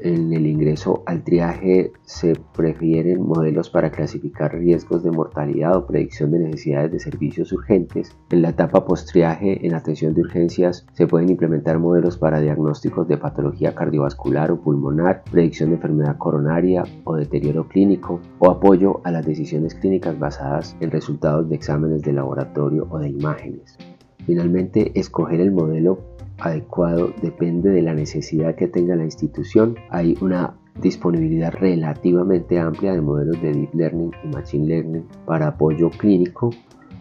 en 0.00 0.32
el 0.32 0.46
ingreso 0.46 1.02
al 1.06 1.22
triaje 1.22 1.92
se 2.02 2.34
prefieren 2.56 3.22
modelos 3.22 3.70
para 3.70 3.90
clasificar 3.90 4.54
riesgos 4.54 5.02
de 5.02 5.10
mortalidad 5.10 5.76
o 5.76 5.86
predicción 5.86 6.30
de 6.30 6.40
necesidades 6.40 6.92
de 6.92 7.00
servicios 7.00 7.52
urgentes. 7.52 8.16
En 8.30 8.42
la 8.42 8.50
etapa 8.50 8.84
post-triaje 8.84 9.66
en 9.66 9.74
atención 9.74 10.14
de 10.14 10.22
urgencias 10.22 10.86
se 10.92 11.06
pueden 11.06 11.30
implementar 11.30 11.78
modelos 11.78 12.18
para 12.18 12.40
diagnósticos 12.40 13.08
de 13.08 13.18
patología 13.18 13.74
cardiovascular 13.74 14.50
o 14.50 14.60
pulmonar, 14.60 15.22
predicción 15.30 15.70
de 15.70 15.76
enfermedad 15.76 16.18
coronaria 16.18 16.84
o 17.04 17.16
deterioro 17.16 17.68
clínico 17.68 18.20
o 18.38 18.50
apoyo 18.50 19.00
a 19.04 19.10
las 19.10 19.26
decisiones 19.26 19.74
clínicas 19.74 20.18
basadas 20.18 20.76
en 20.80 20.90
resultados 20.90 21.48
de 21.48 21.56
exámenes 21.56 22.02
de 22.02 22.12
laboratorio 22.12 22.86
o 22.90 22.98
de 22.98 23.08
imágenes. 23.08 23.78
Finalmente, 24.26 24.98
escoger 24.98 25.40
el 25.40 25.52
modelo 25.52 26.13
adecuado 26.38 27.12
depende 27.22 27.70
de 27.70 27.82
la 27.82 27.94
necesidad 27.94 28.54
que 28.54 28.68
tenga 28.68 28.96
la 28.96 29.04
institución. 29.04 29.76
Hay 29.90 30.16
una 30.20 30.54
disponibilidad 30.80 31.52
relativamente 31.52 32.58
amplia 32.58 32.92
de 32.92 33.00
modelos 33.00 33.40
de 33.40 33.52
Deep 33.52 33.74
Learning 33.74 34.10
y 34.24 34.28
Machine 34.28 34.66
Learning 34.66 35.04
para 35.26 35.48
apoyo 35.48 35.90
clínico. 35.90 36.50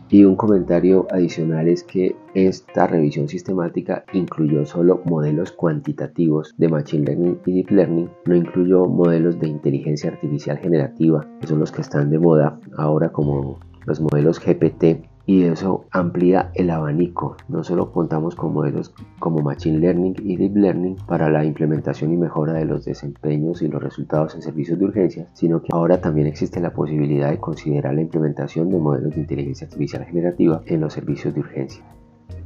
Y 0.10 0.26
un 0.26 0.36
comentario 0.36 1.08
adicional 1.10 1.68
es 1.68 1.84
que 1.84 2.16
esta 2.36 2.86
revisión 2.86 3.28
sistemática 3.28 4.04
incluyó 4.14 4.64
solo 4.66 5.02
modelos 5.06 5.52
cuantitativos 5.52 6.54
de 6.58 6.70
Machine 6.70 7.06
Learning 7.06 7.40
y 7.48 7.54
Deep 7.54 7.72
Learning, 7.72 8.10
no 8.26 8.36
incluyó 8.36 8.86
modelos 8.86 9.40
de 9.40 9.48
inteligencia 9.48 10.12
artificial 10.12 10.60
generativa, 10.60 11.26
que 11.42 11.48
son 11.48 11.60
los 11.60 11.72
que 11.72 11.82
están 11.82 12.12
de 12.12 12.20
moda 12.20 12.60
ahora 12.78 13.12
como 13.12 13.58
los 13.86 14.02
modelos 14.02 14.40
GPT 14.40 15.13
y 15.26 15.44
eso 15.44 15.86
amplía 15.92 16.52
el 16.54 16.70
abanico. 16.70 17.38
No 17.48 17.64
solo 17.64 17.92
contamos 17.92 18.36
con 18.36 18.54
modelos 18.54 18.94
como 19.20 19.42
Machine 19.42 19.80
Learning 19.80 20.16
y 20.24 20.36
Deep 20.36 20.56
Learning 20.56 20.96
para 21.08 21.30
la 21.30 21.46
implementación 21.46 22.14
y 22.14 22.18
mejora 22.18 22.54
de 22.54 22.66
los 22.66 22.86
desempeños 22.86 23.62
y 23.62 23.68
los 23.68 23.82
resultados 23.82 24.36
en 24.36 24.42
servicios 24.42 24.80
de 24.80 24.86
urgencia, 24.86 25.28
sino 25.34 25.62
que 25.62 25.70
ahora 25.72 26.02
también 26.02 26.28
existe 26.28 26.60
la 26.60 26.74
posibilidad 26.74 27.30
de 27.30 27.40
considerar 27.40 27.94
la 27.94 28.02
implementación 28.02 28.70
de 28.70 28.80
modelos 28.80 29.16
de 29.16 29.22
inteligencia 29.22 29.68
artificial 29.68 30.06
generativa 30.06 30.62
en 30.66 30.82
los 30.82 30.94
servicios 30.94 31.34
de 31.34 31.40
urgencia. 31.40 31.84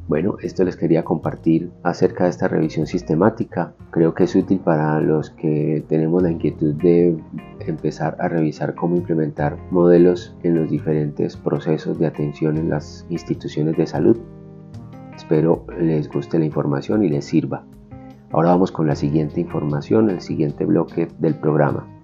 Bueno, 0.08 0.38
esto 0.42 0.64
les 0.64 0.78
quería 0.78 1.04
compartir 1.04 1.70
acerca 1.84 2.24
de 2.24 2.30
esta 2.30 2.48
revisión 2.48 2.88
sistemática. 2.88 3.74
Creo 3.92 4.14
que 4.14 4.24
es 4.24 4.36
útil 4.38 4.60
para 4.60 5.02
los 5.02 5.32
que 5.32 5.84
tenemos 5.90 6.24
la 6.24 6.32
inquietud 6.32 6.76
de 6.76 7.18
empezar 7.60 8.16
a 8.20 8.30
revisar 8.30 8.74
cómo 8.74 8.96
implementar 8.96 9.58
modelos 9.70 10.34
en 10.44 10.56
los 10.56 10.70
diferentes 10.70 11.36
procesos 11.36 12.00
de 12.00 12.08
atención 12.08 12.56
en 12.58 12.70
las 12.70 13.06
instituciones 13.10 13.76
de 13.76 13.86
salud. 13.86 14.18
Espero 15.14 15.66
les 15.78 16.08
guste 16.08 16.40
la 16.40 16.46
información 16.46 17.04
y 17.04 17.10
les 17.10 17.26
sirva. 17.26 17.66
Ahora 18.32 18.52
vamos 18.52 18.72
con 18.72 18.88
la 18.88 18.96
siguiente 18.96 19.42
información, 19.42 20.10
el 20.10 20.22
siguiente 20.22 20.64
bloque 20.64 21.10
del 21.20 21.36
programa. 21.36 21.97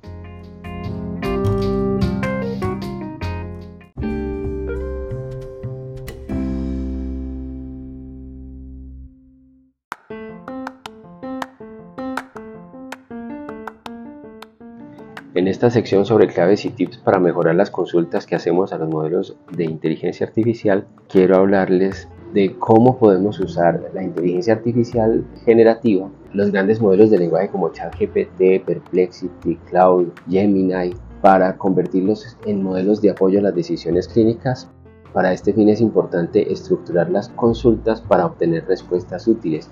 Esta 15.63 15.75
sección 15.75 16.05
sobre 16.05 16.27
claves 16.27 16.65
y 16.65 16.71
tips 16.71 16.97
para 16.97 17.21
mejorar 17.21 17.55
las 17.55 17.71
consultas 17.71 18.25
que 18.25 18.35
hacemos 18.35 18.73
a 18.73 18.77
los 18.77 18.89
modelos 18.89 19.37
de 19.55 19.63
inteligencia 19.63 20.27
artificial, 20.27 20.85
quiero 21.07 21.37
hablarles 21.37 22.09
de 22.33 22.53
cómo 22.59 22.97
podemos 22.97 23.39
usar 23.39 23.81
la 23.93 24.03
inteligencia 24.03 24.55
artificial 24.55 25.23
generativa, 25.45 26.09
los 26.33 26.51
grandes 26.51 26.81
modelos 26.81 27.11
de 27.11 27.19
lenguaje 27.19 27.47
como 27.47 27.71
ChatGPT, 27.71 28.65
Perplexity, 28.65 29.55
Cloud, 29.69 30.09
Gemini, 30.29 30.97
para 31.21 31.55
convertirlos 31.55 32.35
en 32.45 32.61
modelos 32.61 33.01
de 33.01 33.11
apoyo 33.11 33.39
a 33.39 33.43
las 33.43 33.55
decisiones 33.55 34.09
clínicas. 34.09 34.69
Para 35.13 35.31
este 35.31 35.53
fin 35.53 35.69
es 35.69 35.79
importante 35.79 36.51
estructurar 36.51 37.09
las 37.09 37.29
consultas 37.29 38.01
para 38.01 38.25
obtener 38.25 38.65
respuestas 38.67 39.29
útiles 39.29 39.69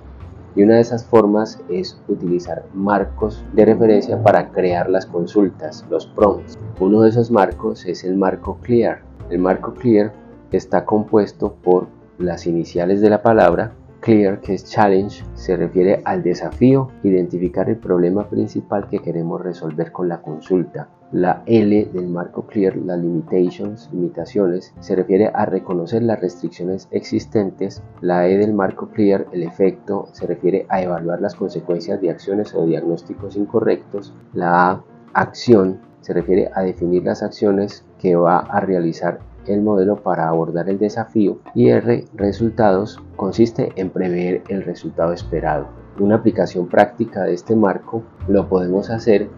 y 0.55 0.63
una 0.63 0.75
de 0.75 0.81
esas 0.81 1.05
formas 1.05 1.61
es 1.69 1.99
utilizar 2.07 2.65
marcos 2.73 3.43
de 3.53 3.65
referencia 3.65 4.21
para 4.21 4.49
crear 4.49 4.89
las 4.89 5.05
consultas, 5.05 5.85
los 5.89 6.05
prompts. 6.07 6.57
Uno 6.79 7.01
de 7.01 7.09
esos 7.09 7.31
marcos 7.31 7.85
es 7.85 8.03
el 8.03 8.17
marco 8.17 8.57
clear. 8.61 9.01
El 9.29 9.39
marco 9.39 9.73
clear 9.73 10.13
está 10.51 10.83
compuesto 10.85 11.53
por 11.63 11.87
las 12.17 12.45
iniciales 12.47 13.01
de 13.01 13.09
la 13.09 13.21
palabra 13.21 13.71
clear, 14.01 14.41
que 14.41 14.55
es 14.55 14.65
challenge, 14.65 15.23
se 15.35 15.55
refiere 15.55 16.01
al 16.03 16.23
desafío, 16.23 16.89
identificar 17.03 17.69
el 17.69 17.77
problema 17.77 18.27
principal 18.27 18.89
que 18.89 18.99
queremos 18.99 19.39
resolver 19.41 19.91
con 19.91 20.09
la 20.09 20.21
consulta. 20.21 20.89
La 21.13 21.43
L 21.45 21.85
del 21.93 22.07
marco 22.07 22.47
clear, 22.47 22.75
las 22.75 22.99
limitations, 22.99 23.89
limitaciones, 23.93 24.73
se 24.79 24.95
refiere 24.95 25.31
a 25.33 25.45
reconocer 25.45 26.03
las 26.03 26.19
restricciones 26.19 26.87
existentes. 26.91 27.83
La 28.01 28.27
E 28.27 28.37
del 28.37 28.53
marco 28.53 28.89
clear, 28.89 29.27
el 29.31 29.43
efecto, 29.43 30.09
se 30.11 30.25
refiere 30.25 30.65
a 30.69 30.81
evaluar 30.81 31.21
las 31.21 31.35
consecuencias 31.35 32.01
de 32.01 32.09
acciones 32.09 32.53
o 32.55 32.65
diagnósticos 32.65 33.35
incorrectos. 33.35 34.13
La 34.33 34.71
A, 34.71 34.83
acción, 35.13 35.79
se 36.01 36.13
refiere 36.13 36.49
a 36.53 36.61
definir 36.61 37.03
las 37.03 37.21
acciones 37.21 37.85
que 37.99 38.15
va 38.15 38.39
a 38.39 38.59
realizar 38.59 39.19
el 39.47 39.61
modelo 39.61 39.97
para 39.97 40.27
abordar 40.27 40.69
el 40.69 40.77
desafío 40.77 41.39
y 41.55 41.69
R, 41.69 42.05
resultados, 42.15 42.99
consiste 43.15 43.71
en 43.75 43.89
prever 43.89 44.43
el 44.49 44.63
resultado 44.63 45.13
esperado. 45.13 45.67
Una 45.99 46.15
aplicación 46.15 46.67
práctica 46.67 47.23
de 47.23 47.33
este 47.33 47.55
marco 47.55 48.03
lo 48.27 48.47
podemos 48.47 48.89
hacer 48.89 49.29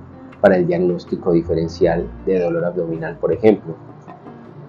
para 0.41 0.57
el 0.57 0.67
diagnóstico 0.67 1.31
diferencial 1.31 2.07
de 2.25 2.39
dolor 2.39 2.65
abdominal, 2.65 3.17
por 3.17 3.33
ejemplo. 3.33 3.75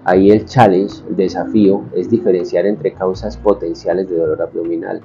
Ahí 0.05 0.31
el 0.31 0.45
challenge, 0.45 1.03
el 1.09 1.15
desafío, 1.15 1.83
es 1.95 2.09
diferenciar 2.09 2.65
entre 2.65 2.93
causas 2.93 3.37
potenciales 3.37 4.09
de 4.09 4.17
dolor 4.17 4.41
abdominal. 4.41 5.01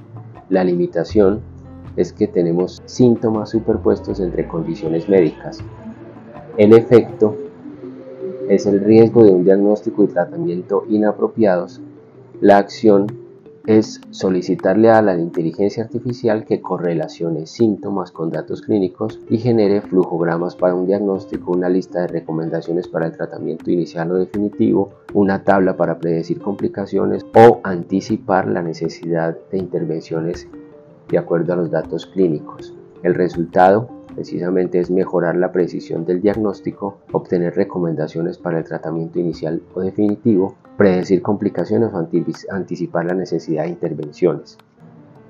La 0.49 0.62
limitación 0.62 1.40
es 1.96 2.12
que 2.12 2.26
tenemos 2.26 2.82
síntomas 2.84 3.50
superpuestos 3.50 4.20
entre 4.20 4.46
condiciones 4.46 5.08
médicas. 5.08 5.58
El 6.56 6.72
efecto 6.72 7.37
es 8.50 8.66
el 8.66 8.80
riesgo 8.80 9.23
de 9.23 9.30
un 9.30 9.45
diagnóstico 9.45 10.02
y 10.02 10.09
tratamiento 10.09 10.85
inapropiados. 10.88 11.80
La 12.40 12.59
acción 12.59 13.07
es 13.64 14.00
solicitarle 14.11 14.90
a 14.90 15.02
la 15.02 15.16
inteligencia 15.16 15.85
artificial 15.85 16.45
que 16.45 16.61
correlacione 16.61 17.47
síntomas 17.47 18.11
con 18.11 18.30
datos 18.30 18.62
clínicos 18.62 19.21
y 19.28 19.38
genere 19.38 19.83
flujogramas 19.83 20.57
para 20.57 20.75
un 20.75 20.87
diagnóstico, 20.87 21.52
una 21.52 21.69
lista 21.69 22.00
de 22.00 22.09
recomendaciones 22.09 22.88
para 22.88 23.07
el 23.07 23.12
tratamiento 23.16 23.71
inicial 23.71 24.11
o 24.11 24.16
definitivo, 24.16 24.95
una 25.14 25.45
tabla 25.45 25.76
para 25.76 26.00
predecir 26.00 26.40
complicaciones 26.40 27.25
o 27.37 27.61
anticipar 27.62 28.49
la 28.49 28.62
necesidad 28.62 29.37
de 29.52 29.59
intervenciones 29.59 30.49
de 31.09 31.19
acuerdo 31.19 31.52
a 31.52 31.57
los 31.57 31.71
datos 31.71 32.07
clínicos. 32.07 32.75
El 33.04 33.14
resultado 33.14 34.00
precisamente 34.20 34.78
es 34.78 34.90
mejorar 34.90 35.34
la 35.34 35.50
precisión 35.50 36.04
del 36.04 36.20
diagnóstico, 36.20 36.98
obtener 37.10 37.54
recomendaciones 37.56 38.36
para 38.36 38.58
el 38.58 38.64
tratamiento 38.64 39.18
inicial 39.18 39.62
o 39.72 39.80
definitivo, 39.80 40.56
predecir 40.76 41.22
complicaciones 41.22 41.88
o 41.94 42.06
anticipar 42.50 43.06
la 43.06 43.14
necesidad 43.14 43.62
de 43.62 43.70
intervenciones. 43.70 44.58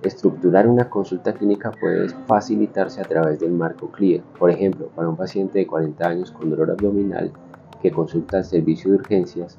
Estructurar 0.02 0.66
una 0.66 0.90
consulta 0.90 1.32
clínica 1.32 1.70
puede 1.70 2.08
facilitarse 2.26 3.00
a 3.00 3.04
través 3.04 3.38
del 3.38 3.52
marco 3.52 3.92
CLEAR. 3.92 4.24
Por 4.36 4.50
ejemplo, 4.50 4.88
para 4.96 5.08
un 5.08 5.16
paciente 5.16 5.60
de 5.60 5.68
40 5.68 6.08
años 6.08 6.32
con 6.32 6.50
dolor 6.50 6.72
abdominal 6.72 7.30
que 7.80 7.92
consulta 7.92 8.38
el 8.38 8.44
servicio 8.44 8.90
de 8.90 8.96
urgencias, 8.96 9.56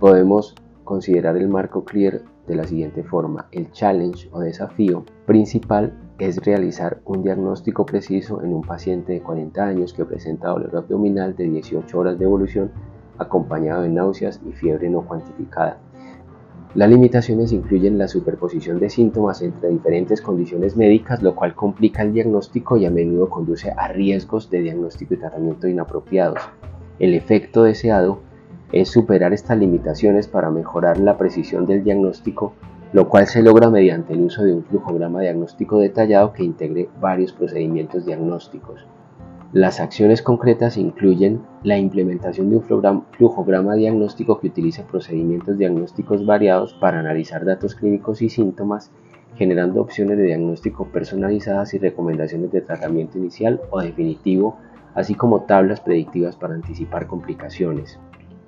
podemos 0.00 0.56
considerar 0.82 1.36
el 1.36 1.46
marco 1.46 1.84
CLEAR 1.84 2.22
de 2.48 2.56
la 2.56 2.64
siguiente 2.64 3.04
forma. 3.04 3.46
El 3.52 3.70
challenge 3.70 4.28
o 4.32 4.40
desafío 4.40 5.04
principal 5.26 5.92
es 6.18 6.36
realizar 6.44 7.00
un 7.04 7.22
diagnóstico 7.22 7.84
preciso 7.84 8.42
en 8.42 8.54
un 8.54 8.62
paciente 8.62 9.12
de 9.12 9.20
40 9.20 9.64
años 9.64 9.92
que 9.92 10.04
presenta 10.04 10.48
dolor 10.48 10.76
abdominal 10.76 11.34
de 11.34 11.44
18 11.44 11.98
horas 11.98 12.18
de 12.18 12.24
evolución 12.24 12.70
acompañado 13.18 13.82
de 13.82 13.88
náuseas 13.88 14.40
y 14.46 14.52
fiebre 14.52 14.88
no 14.90 15.02
cuantificada. 15.02 15.78
Las 16.74 16.90
limitaciones 16.90 17.52
incluyen 17.52 17.98
la 17.98 18.08
superposición 18.08 18.80
de 18.80 18.90
síntomas 18.90 19.42
entre 19.42 19.68
diferentes 19.68 20.20
condiciones 20.20 20.76
médicas, 20.76 21.22
lo 21.22 21.36
cual 21.36 21.54
complica 21.54 22.02
el 22.02 22.12
diagnóstico 22.12 22.76
y 22.76 22.84
a 22.84 22.90
menudo 22.90 23.28
conduce 23.28 23.70
a 23.70 23.88
riesgos 23.88 24.50
de 24.50 24.60
diagnóstico 24.60 25.14
y 25.14 25.18
tratamiento 25.18 25.68
inapropiados. 25.68 26.40
El 26.98 27.14
efecto 27.14 27.62
deseado 27.62 28.18
es 28.72 28.88
superar 28.88 29.32
estas 29.32 29.58
limitaciones 29.58 30.26
para 30.26 30.50
mejorar 30.50 30.98
la 30.98 31.16
precisión 31.16 31.64
del 31.64 31.84
diagnóstico 31.84 32.54
lo 32.94 33.08
cual 33.08 33.26
se 33.26 33.42
logra 33.42 33.70
mediante 33.70 34.12
el 34.12 34.20
uso 34.20 34.44
de 34.44 34.54
un 34.54 34.62
flujograma 34.62 35.20
diagnóstico 35.20 35.80
detallado 35.80 36.32
que 36.32 36.44
integre 36.44 36.88
varios 37.00 37.32
procedimientos 37.32 38.06
diagnósticos. 38.06 38.86
Las 39.52 39.80
acciones 39.80 40.22
concretas 40.22 40.76
incluyen 40.76 41.42
la 41.64 41.76
implementación 41.76 42.50
de 42.50 42.56
un 42.58 43.02
flujograma 43.10 43.74
diagnóstico 43.74 44.38
que 44.38 44.46
utilice 44.46 44.84
procedimientos 44.84 45.58
diagnósticos 45.58 46.24
variados 46.24 46.72
para 46.74 47.00
analizar 47.00 47.44
datos 47.44 47.74
clínicos 47.74 48.22
y 48.22 48.28
síntomas, 48.28 48.92
generando 49.34 49.80
opciones 49.80 50.16
de 50.16 50.26
diagnóstico 50.26 50.86
personalizadas 50.86 51.74
y 51.74 51.78
recomendaciones 51.78 52.52
de 52.52 52.60
tratamiento 52.60 53.18
inicial 53.18 53.60
o 53.72 53.80
definitivo, 53.80 54.56
así 54.94 55.16
como 55.16 55.42
tablas 55.42 55.80
predictivas 55.80 56.36
para 56.36 56.54
anticipar 56.54 57.08
complicaciones. 57.08 57.98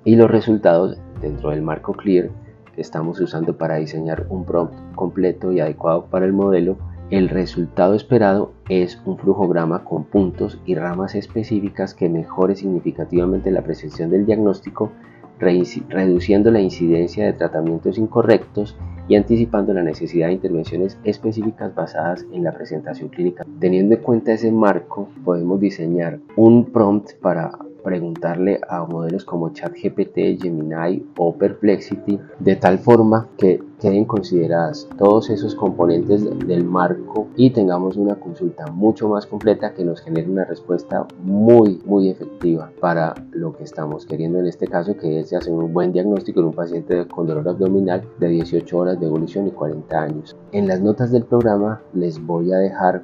Y 0.05 0.15
los 0.15 0.31
resultados 0.31 0.97
dentro 1.19 1.49
del 1.49 1.63
marco 1.63 1.91
CLEAR 1.91 2.29
estamos 2.77 3.19
usando 3.19 3.57
para 3.57 3.75
diseñar 3.75 4.27
un 4.29 4.45
prompt 4.45 4.73
completo 4.95 5.51
y 5.51 5.59
adecuado 5.59 6.05
para 6.05 6.25
el 6.25 6.33
modelo, 6.33 6.77
el 7.09 7.29
resultado 7.29 7.95
esperado 7.95 8.51
es 8.69 9.01
un 9.05 9.17
flujograma 9.17 9.83
con 9.83 10.03
puntos 10.03 10.59
y 10.65 10.75
ramas 10.75 11.15
específicas 11.15 11.93
que 11.93 12.09
mejore 12.09 12.55
significativamente 12.55 13.51
la 13.51 13.63
precisión 13.63 14.09
del 14.09 14.25
diagnóstico, 14.25 14.91
reduciendo 15.39 16.51
la 16.51 16.59
incidencia 16.59 17.25
de 17.25 17.33
tratamientos 17.33 17.97
incorrectos 17.97 18.75
y 19.07 19.15
anticipando 19.15 19.73
la 19.73 19.83
necesidad 19.83 20.27
de 20.27 20.33
intervenciones 20.33 20.97
específicas 21.03 21.73
basadas 21.73 22.25
en 22.31 22.43
la 22.43 22.51
presentación 22.51 23.09
clínica. 23.09 23.45
Teniendo 23.59 23.95
en 23.95 24.01
cuenta 24.01 24.33
ese 24.33 24.51
marco, 24.51 25.09
podemos 25.23 25.59
diseñar 25.59 26.19
un 26.35 26.65
prompt 26.65 27.13
para 27.21 27.51
preguntarle 27.87 28.59
a 28.67 28.83
modelos 28.83 29.23
como 29.23 29.53
ChatGPT, 29.53 30.41
Gemini 30.41 31.05
o 31.17 31.33
Perplexity 31.33 32.19
de 32.37 32.55
tal 32.57 32.79
forma 32.79 33.29
que 33.37 33.61
queden 33.79 34.03
consideradas 34.03 34.89
todos 34.97 35.29
esos 35.29 35.55
componentes 35.55 36.25
del 36.47 36.65
marco 36.65 37.27
y 37.37 37.51
tengamos 37.51 37.95
una 37.95 38.15
consulta 38.15 38.67
mucho 38.71 39.07
más 39.07 39.25
completa 39.25 39.73
que 39.73 39.85
nos 39.85 40.01
genere 40.01 40.29
una 40.29 40.43
respuesta 40.43 41.07
muy 41.23 41.79
muy 41.85 42.09
efectiva 42.09 42.71
para 42.81 43.13
lo 43.31 43.55
que 43.55 43.63
estamos 43.63 44.05
queriendo 44.05 44.39
en 44.39 44.47
este 44.47 44.67
caso 44.67 44.97
que 44.97 45.19
es 45.19 45.31
hacer 45.31 45.53
un 45.53 45.71
buen 45.71 45.93
diagnóstico 45.93 46.39
en 46.39 46.47
un 46.47 46.53
paciente 46.53 47.07
con 47.07 47.27
dolor 47.27 47.47
abdominal 47.47 48.03
de 48.19 48.27
18 48.27 48.77
horas 48.77 48.96
de 48.99 49.07
evolución 49.07 49.47
y 49.47 49.51
40 49.51 50.01
años. 50.01 50.35
En 50.51 50.67
las 50.67 50.81
notas 50.81 51.11
del 51.11 51.25
programa 51.25 51.81
les 51.93 52.23
voy 52.23 52.51
a 52.51 52.57
dejar 52.57 53.03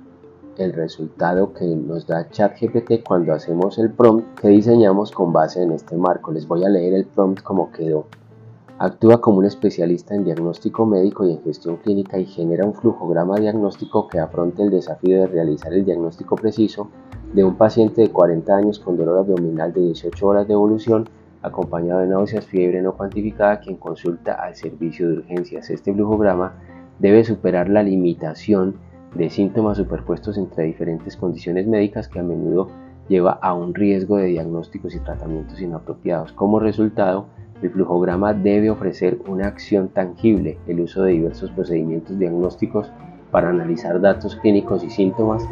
el 0.58 0.74
resultado 0.74 1.54
que 1.54 1.66
nos 1.66 2.06
da 2.06 2.30
ChatGPT 2.30 3.04
cuando 3.08 3.34
hacemos 3.34 3.78
el 3.80 3.92
prompt 3.92 4.40
que 4.40 4.50
diseñamos 4.50 5.12
con 5.12 5.34
base 5.34 5.64
en 5.64 5.72
este 5.72 5.98
marco. 5.98 6.32
Les 6.32 6.48
voy 6.48 6.64
a 6.64 6.70
leer 6.70 6.94
el 6.94 7.06
prompt 7.06 7.42
como 7.42 7.72
quedó. 7.72 8.06
Actúa 8.80 9.22
como 9.22 9.38
un 9.38 9.46
especialista 9.46 10.16
en 10.16 10.26
diagnóstico 10.26 10.86
médico 10.86 11.26
y 11.26 11.34
en 11.34 11.44
gestión 11.44 11.78
clínica 11.78 12.18
y 12.18 12.26
genera 12.26 12.66
un 12.66 12.74
flujograma 12.74 13.38
diagnóstico 13.38 14.08
que 14.08 14.20
afronte 14.20 14.64
el 14.64 14.72
desafío 14.72 15.22
de 15.22 15.28
realizar 15.28 15.74
el 15.74 15.86
diagnóstico 15.86 16.36
preciso 16.36 16.90
de 17.34 17.44
un 17.44 17.56
paciente 17.56 18.02
de 18.02 18.10
40 18.10 18.56
años 18.56 18.80
con 18.80 18.98
dolor 18.98 19.20
abdominal 19.20 19.74
de 19.74 19.82
18 19.82 20.28
horas 20.28 20.48
de 20.48 20.54
evolución 20.54 21.08
acompañado 21.44 22.00
de 22.00 22.08
náuseas, 22.08 22.46
fiebre 22.46 22.82
no 22.82 22.94
cuantificada, 22.94 23.60
quien 23.60 23.78
consulta 23.78 24.34
al 24.34 24.56
servicio 24.56 25.08
de 25.08 25.18
urgencias. 25.18 25.70
Este 25.70 25.94
flujograma 25.94 26.54
debe 27.00 27.24
superar 27.24 27.70
la 27.70 27.84
limitación 27.84 28.76
de 29.14 29.30
síntomas 29.30 29.78
superpuestos 29.78 30.38
entre 30.38 30.64
diferentes 30.64 31.16
condiciones 31.16 31.68
médicas 31.68 32.08
que 32.08 32.20
a 32.20 32.24
menudo 32.24 32.70
lleva 33.08 33.34
a 33.42 33.54
un 33.54 33.74
riesgo 33.74 34.18
de 34.18 34.28
diagnósticos 34.28 34.96
y 34.96 35.00
tratamientos 35.00 35.62
inapropiados. 35.62 36.32
Como 36.34 36.60
resultado, 36.60 37.28
el 37.62 37.70
flujograma 37.70 38.34
debe 38.34 38.70
ofrecer 38.70 39.20
una 39.28 39.48
acción 39.48 39.90
tangible, 39.90 40.58
el 40.68 40.80
uso 40.80 41.04
de 41.04 41.14
diversos 41.14 41.52
procedimientos 41.52 42.18
diagnósticos 42.18 42.92
para 43.32 43.50
analizar 43.50 44.00
datos 44.00 44.36
clínicos 44.38 44.84
y 44.84 44.90
síntomas, 44.90 45.44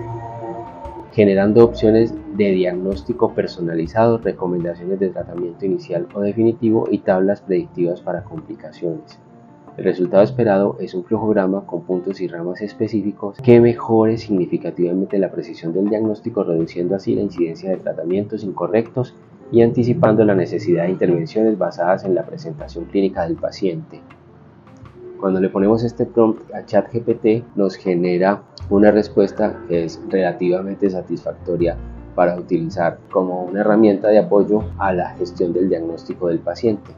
generando 1.12 1.66
opciones 1.66 2.14
de 2.36 2.52
diagnóstico 2.52 3.34
personalizado, 3.34 4.18
recomendaciones 4.18 5.00
de 5.00 5.10
tratamiento 5.10 5.66
inicial 5.66 6.08
o 6.14 6.22
definitivo 6.22 6.88
y 6.90 7.00
tablas 7.00 7.42
predictivas 7.42 8.02
para 8.02 8.24
complicaciones. 8.24 9.20
El 9.78 9.86
resultado 9.86 10.24
esperado 10.24 10.78
es 10.80 10.94
un 10.94 11.04
flujograma 11.04 11.66
con 11.66 11.84
puntos 11.84 12.20
y 12.22 12.28
ramas 12.28 12.62
específicos 12.62 13.38
que 13.42 13.62
mejore 13.62 14.18
significativamente 14.18 15.18
la 15.18 15.32
precisión 15.32 15.74
del 15.74 15.90
diagnóstico, 15.90 16.44
reduciendo 16.44 16.96
así 16.96 17.16
la 17.16 17.22
incidencia 17.22 17.70
de 17.70 17.78
tratamientos 17.78 18.44
incorrectos 18.44 19.16
y 19.52 19.62
anticipando 19.62 20.24
la 20.26 20.36
necesidad 20.36 20.84
de 20.84 20.92
intervenciones 20.92 21.58
basadas 21.58 22.06
en 22.06 22.16
la 22.16 22.26
presentación 22.26 22.86
clínica 22.86 23.24
del 23.24 23.36
paciente. 23.36 24.02
Cuando 25.20 25.40
le 25.40 25.50
ponemos 25.50 25.84
este 25.84 26.06
prompt 26.06 26.54
a 26.54 26.66
ChatGPT 26.66 27.56
nos 27.56 27.76
genera 27.76 28.44
una 28.72 28.90
respuesta 28.90 29.56
que 29.68 29.84
es 29.84 30.02
relativamente 30.08 30.90
satisfactoria 30.90 31.78
para 32.16 32.36
utilizar 32.36 32.98
como 33.12 33.44
una 33.44 33.60
herramienta 33.62 34.08
de 34.08 34.20
apoyo 34.20 34.64
a 34.78 34.94
la 34.94 35.12
gestión 35.16 35.54
del 35.54 35.70
diagnóstico 35.70 36.30
del 36.30 36.40
paciente. 36.40 36.92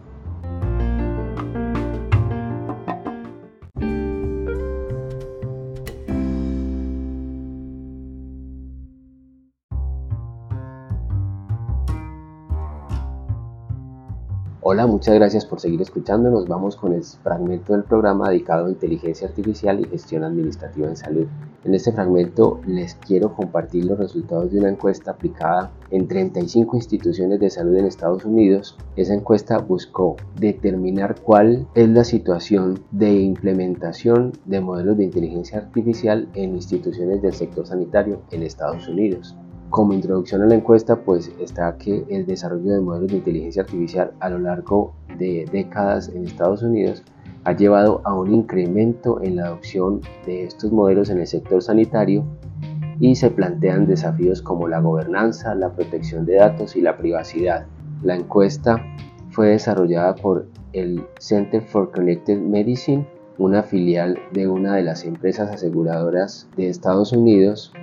Hola, 14.73 14.87
muchas 14.87 15.13
gracias 15.13 15.45
por 15.45 15.59
seguir 15.59 15.83
escuchándonos. 15.83 16.47
Vamos 16.47 16.75
con 16.75 16.93
el 16.93 17.03
fragmento 17.03 17.73
del 17.73 17.83
programa 17.83 18.29
dedicado 18.29 18.65
a 18.65 18.71
inteligencia 18.71 19.27
artificial 19.27 19.79
y 19.79 19.83
gestión 19.83 20.23
administrativa 20.23 20.87
en 20.87 20.95
salud. 20.97 21.27
En 21.63 21.75
este 21.75 21.91
fragmento 21.91 22.59
les 22.65 22.95
quiero 22.95 23.35
compartir 23.35 23.85
los 23.85 23.99
resultados 23.99 24.51
de 24.51 24.57
una 24.57 24.69
encuesta 24.69 25.11
aplicada 25.11 25.69
en 25.91 26.07
35 26.07 26.75
instituciones 26.75 27.39
de 27.39 27.51
salud 27.51 27.77
en 27.77 27.85
Estados 27.85 28.25
Unidos. 28.25 28.75
Esa 28.95 29.13
encuesta 29.13 29.59
buscó 29.59 30.15
determinar 30.39 31.21
cuál 31.21 31.67
es 31.75 31.89
la 31.89 32.03
situación 32.03 32.83
de 32.89 33.13
implementación 33.13 34.31
de 34.45 34.59
modelos 34.59 34.97
de 34.97 35.03
inteligencia 35.03 35.59
artificial 35.59 36.29
en 36.33 36.55
instituciones 36.55 37.21
del 37.21 37.33
sector 37.35 37.67
sanitario 37.67 38.23
en 38.31 38.41
Estados 38.41 38.87
Unidos. 38.87 39.35
Como 39.73 39.93
introducción 39.93 40.43
a 40.43 40.45
la 40.45 40.53
encuesta, 40.53 40.97
pues 40.97 41.31
está 41.39 41.75
que 41.79 42.05
el 42.07 42.27
desarrollo 42.27 42.73
de 42.73 42.79
modelos 42.79 43.09
de 43.09 43.17
inteligencia 43.17 43.63
artificial 43.63 44.11
a 44.19 44.29
lo 44.29 44.37
largo 44.37 44.93
de 45.17 45.47
décadas 45.51 46.09
en 46.09 46.27
Estados 46.27 46.61
Unidos 46.61 47.01
ha 47.43 47.53
llevado 47.53 47.99
a 48.03 48.13
un 48.13 48.31
incremento 48.35 49.19
en 49.23 49.37
la 49.37 49.47
adopción 49.47 50.01
de 50.27 50.43
estos 50.43 50.71
modelos 50.71 51.09
en 51.09 51.21
el 51.21 51.25
sector 51.25 51.59
sanitario 51.63 52.23
y 52.99 53.15
se 53.15 53.31
plantean 53.31 53.87
desafíos 53.87 54.43
como 54.43 54.67
la 54.67 54.79
gobernanza, 54.79 55.55
la 55.55 55.71
protección 55.71 56.27
de 56.27 56.35
datos 56.35 56.75
y 56.75 56.81
la 56.81 56.95
privacidad. 56.95 57.65
La 58.03 58.15
encuesta 58.15 58.79
fue 59.31 59.47
desarrollada 59.47 60.13
por 60.13 60.45
el 60.73 61.03
Center 61.17 61.63
for 61.63 61.89
Connected 61.89 62.39
Medicine, 62.39 63.07
una 63.39 63.63
filial 63.63 64.19
de 64.33 64.47
una 64.47 64.75
de 64.75 64.83
las 64.83 65.03
empresas 65.03 65.49
aseguradoras 65.49 66.47
de 66.57 66.69
Estados 66.69 67.11
Unidos 67.11 67.73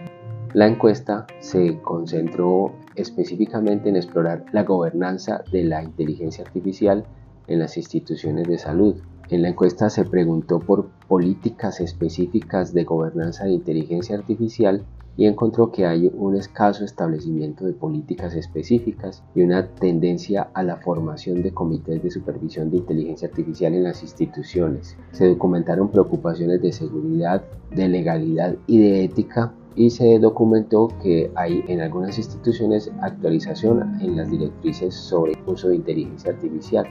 la 0.53 0.67
encuesta 0.67 1.27
se 1.39 1.79
concentró 1.81 2.73
específicamente 2.97 3.89
en 3.89 3.97
explorar 3.97 4.45
la 4.53 4.65
gobernanza 4.65 5.45
de 5.53 5.63
la 5.63 5.83
inteligencia 5.83 6.45
artificial 6.45 7.05
en 7.47 7.61
las 7.61 7.77
instituciones 7.77 8.49
de 8.49 8.59
salud. 8.59 8.97
En 9.29 9.43
la 9.43 9.49
encuesta 9.49 9.91
se 9.91 10.05
preguntó 10.05 10.59
por 10.59 10.89
políticas 11.07 11.81
específicas 11.81 12.75
de 12.75 12.83
gobernanza 12.83 13.45
de 13.45 13.53
inteligencia 13.53 14.17
artificial 14.17 14.85
y 15.17 15.27
encontró 15.27 15.71
que 15.71 15.87
hay 15.87 16.11
un 16.13 16.35
escaso 16.35 16.85
establecimiento 16.85 17.65
de 17.65 17.73
políticas 17.73 18.35
específicas 18.35 19.23
y 19.37 19.43
una 19.43 19.69
tendencia 19.69 20.49
a 20.55 20.65
la 20.65 20.79
formación 20.79 21.43
de 21.43 21.53
comités 21.53 22.03
de 22.03 22.11
supervisión 22.11 22.71
de 22.71 22.79
inteligencia 22.79 23.29
artificial 23.29 23.75
en 23.75 23.85
las 23.85 24.03
instituciones. 24.03 24.97
Se 25.13 25.29
documentaron 25.29 25.91
preocupaciones 25.91 26.61
de 26.61 26.73
seguridad, 26.73 27.45
de 27.71 27.89
legalidad 27.89 28.57
y 28.67 28.79
de 28.79 29.05
ética 29.05 29.53
y 29.81 29.89
se 29.89 30.19
documentó 30.19 30.89
que 31.03 31.33
hay 31.37 31.65
en 31.67 31.81
algunas 31.81 32.19
instituciones 32.19 32.93
actualización 33.01 33.99
en 34.03 34.15
las 34.15 34.31
directrices 34.31 34.95
sobre 34.95 35.33
uso 35.47 35.71
de 35.71 35.77
inteligencia 35.77 36.33
artificial. 36.33 36.85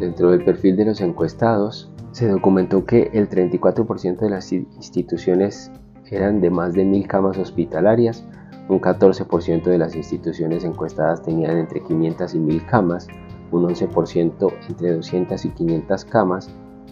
Dentro 0.00 0.32
del 0.32 0.44
perfil 0.44 0.74
de 0.74 0.86
los 0.86 1.00
encuestados, 1.00 1.92
se 2.10 2.26
documentó 2.26 2.84
que 2.84 3.08
el 3.12 3.28
34% 3.28 4.18
de 4.18 4.30
las 4.30 4.50
instituciones 4.50 5.70
eran 6.10 6.40
de 6.40 6.50
más 6.50 6.74
de 6.74 6.84
mil 6.84 7.06
camas 7.06 7.38
hospitalarias, 7.38 8.24
un 8.68 8.80
14% 8.80 9.62
de 9.62 9.78
las 9.78 9.94
instituciones 9.94 10.64
encuestadas 10.64 11.22
tenían 11.22 11.56
entre 11.56 11.84
500 11.84 12.34
y 12.34 12.38
1000 12.40 12.66
camas, 12.66 13.06
un 13.52 13.62
11% 13.62 14.52
entre 14.68 14.96
200 14.96 15.44
y 15.44 15.50
500 15.50 16.04
camas 16.06 16.50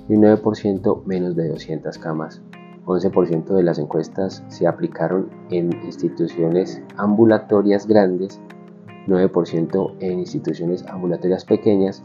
y 0.09 0.15
un 0.15 0.23
9% 0.23 1.05
menos 1.05 1.35
de 1.35 1.49
200 1.49 1.99
camas. 1.99 2.41
11% 2.87 3.45
de 3.55 3.63
las 3.63 3.79
encuestas 3.79 4.43
se 4.49 4.67
aplicaron 4.67 5.31
en 5.51 5.73
instituciones 5.85 6.83
ambulatorias 6.97 7.87
grandes, 7.87 8.41
9% 9.07 9.95
en 10.01 10.21
instituciones 10.21 10.85
ambulatorias 10.87 11.45
pequeñas 11.45 12.03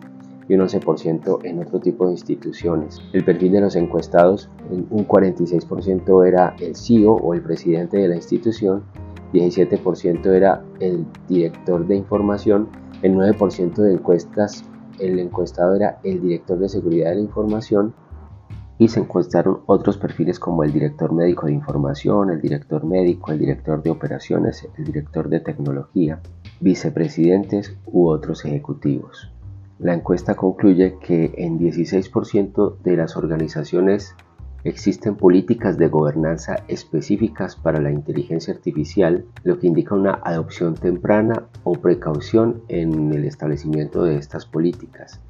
y 0.47 0.53
un 0.53 0.61
11% 0.61 1.39
en 1.43 1.59
otro 1.59 1.79
tipo 1.79 2.05
de 2.05 2.11
instituciones. 2.11 3.01
El 3.13 3.25
perfil 3.25 3.51
de 3.53 3.61
los 3.61 3.75
encuestados, 3.75 4.49
un 4.69 5.07
46% 5.07 6.27
era 6.27 6.55
el 6.59 6.75
CEO 6.75 7.13
o 7.13 7.33
el 7.33 7.41
presidente 7.41 7.97
de 7.97 8.07
la 8.07 8.15
institución, 8.15 8.83
17% 9.33 10.25
era 10.27 10.63
el 10.79 11.05
director 11.27 11.85
de 11.85 11.95
información, 11.95 12.69
el 13.01 13.15
9% 13.15 13.75
de 13.75 13.93
encuestas, 13.93 14.63
el 14.99 15.19
encuestado 15.19 15.75
era 15.75 15.99
el 16.03 16.21
director 16.21 16.57
de 16.57 16.69
seguridad 16.69 17.09
de 17.09 17.15
la 17.15 17.21
información, 17.21 17.93
y 18.79 18.89
se 18.89 18.99
encuestaron 18.99 19.61
otros 19.65 19.97
perfiles 19.97 20.39
como 20.39 20.63
el 20.63 20.71
director 20.71 21.11
médico 21.11 21.47
de 21.47 21.53
información, 21.53 22.29
el 22.29 22.41
director 22.41 22.85
médico, 22.85 23.31
el 23.31 23.39
director 23.39 23.81
de 23.81 23.89
operaciones, 23.89 24.67
el 24.77 24.85
director 24.85 25.29
de 25.29 25.39
tecnología, 25.39 26.21
vicepresidentes 26.59 27.75
u 27.85 28.07
otros 28.07 28.45
ejecutivos. 28.45 29.31
La 29.79 29.93
encuesta 29.93 30.35
concluye 30.35 30.97
que 30.99 31.33
en 31.37 31.59
16% 31.59 32.77
de 32.83 32.97
las 32.97 33.15
organizaciones 33.15 34.15
existen 34.63 35.15
políticas 35.15 35.77
de 35.77 35.87
gobernanza 35.87 36.63
específicas 36.67 37.55
para 37.55 37.79
la 37.79 37.91
inteligencia 37.91 38.53
artificial, 38.53 39.25
lo 39.43 39.59
que 39.59 39.67
indica 39.67 39.95
una 39.95 40.19
adopción 40.23 40.73
temprana 40.73 41.47
o 41.63 41.73
precaución 41.73 42.61
en 42.67 43.13
el 43.13 43.25
establecimiento 43.25 44.03
de 44.03 44.17
estas 44.17 44.45
políticas. 44.45 45.21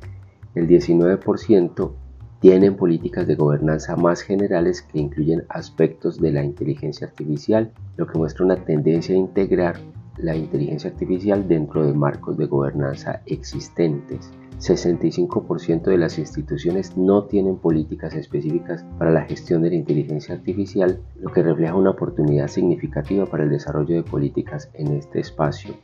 El 0.55 0.67
19% 0.67 1.91
tienen 2.39 2.75
políticas 2.75 3.27
de 3.27 3.35
gobernanza 3.35 3.95
más 3.95 4.21
generales 4.21 4.81
que 4.81 4.99
incluyen 4.99 5.43
aspectos 5.49 6.19
de 6.19 6.31
la 6.31 6.43
inteligencia 6.43 7.07
artificial, 7.07 7.71
lo 7.97 8.07
que 8.07 8.17
muestra 8.17 8.45
una 8.45 8.63
tendencia 8.63 9.15
a 9.15 9.19
integrar 9.19 9.77
la 10.17 10.35
inteligencia 10.35 10.89
artificial 10.89 11.47
dentro 11.47 11.85
de 11.85 11.93
marcos 11.93 12.37
de 12.37 12.45
gobernanza 12.45 13.21
existentes. 13.25 14.31
65% 14.59 15.83
de 15.83 15.97
las 15.97 16.17
instituciones 16.17 16.97
no 16.97 17.25
tienen 17.25 17.57
políticas 17.57 18.15
específicas 18.15 18.83
para 18.97 19.11
la 19.11 19.21
gestión 19.21 19.61
de 19.61 19.69
la 19.69 19.75
inteligencia 19.75 20.33
artificial, 20.33 20.99
lo 21.19 21.31
que 21.31 21.43
refleja 21.43 21.75
una 21.75 21.91
oportunidad 21.91 22.47
significativa 22.47 23.27
para 23.27 23.43
el 23.43 23.51
desarrollo 23.51 23.95
de 23.95 24.03
políticas 24.03 24.71
en 24.73 24.93
este 24.93 25.19
espacio. 25.19 25.75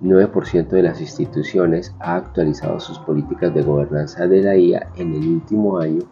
9% 0.00 0.68
de 0.68 0.82
las 0.82 1.00
instituciones 1.00 1.94
ha 1.98 2.16
actualizado 2.16 2.78
sus 2.78 2.98
políticas 3.00 3.52
de 3.54 3.62
gobernanza 3.62 4.26
de 4.26 4.42
la 4.42 4.56
IA 4.56 4.90
en 4.96 5.14
el 5.14 5.26
último 5.26 5.78
año, 5.78 6.02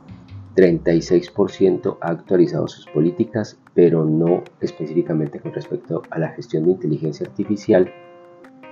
36% 0.57 1.99
ha 2.01 2.09
actualizado 2.09 2.67
sus 2.67 2.87
políticas, 2.87 3.59
pero 3.75 4.05
no 4.05 4.43
específicamente 4.61 5.39
con 5.39 5.53
respecto 5.53 6.03
a 6.11 6.19
la 6.19 6.31
gestión 6.31 6.65
de 6.65 6.73
inteligencia 6.73 7.27
artificial, 7.27 7.93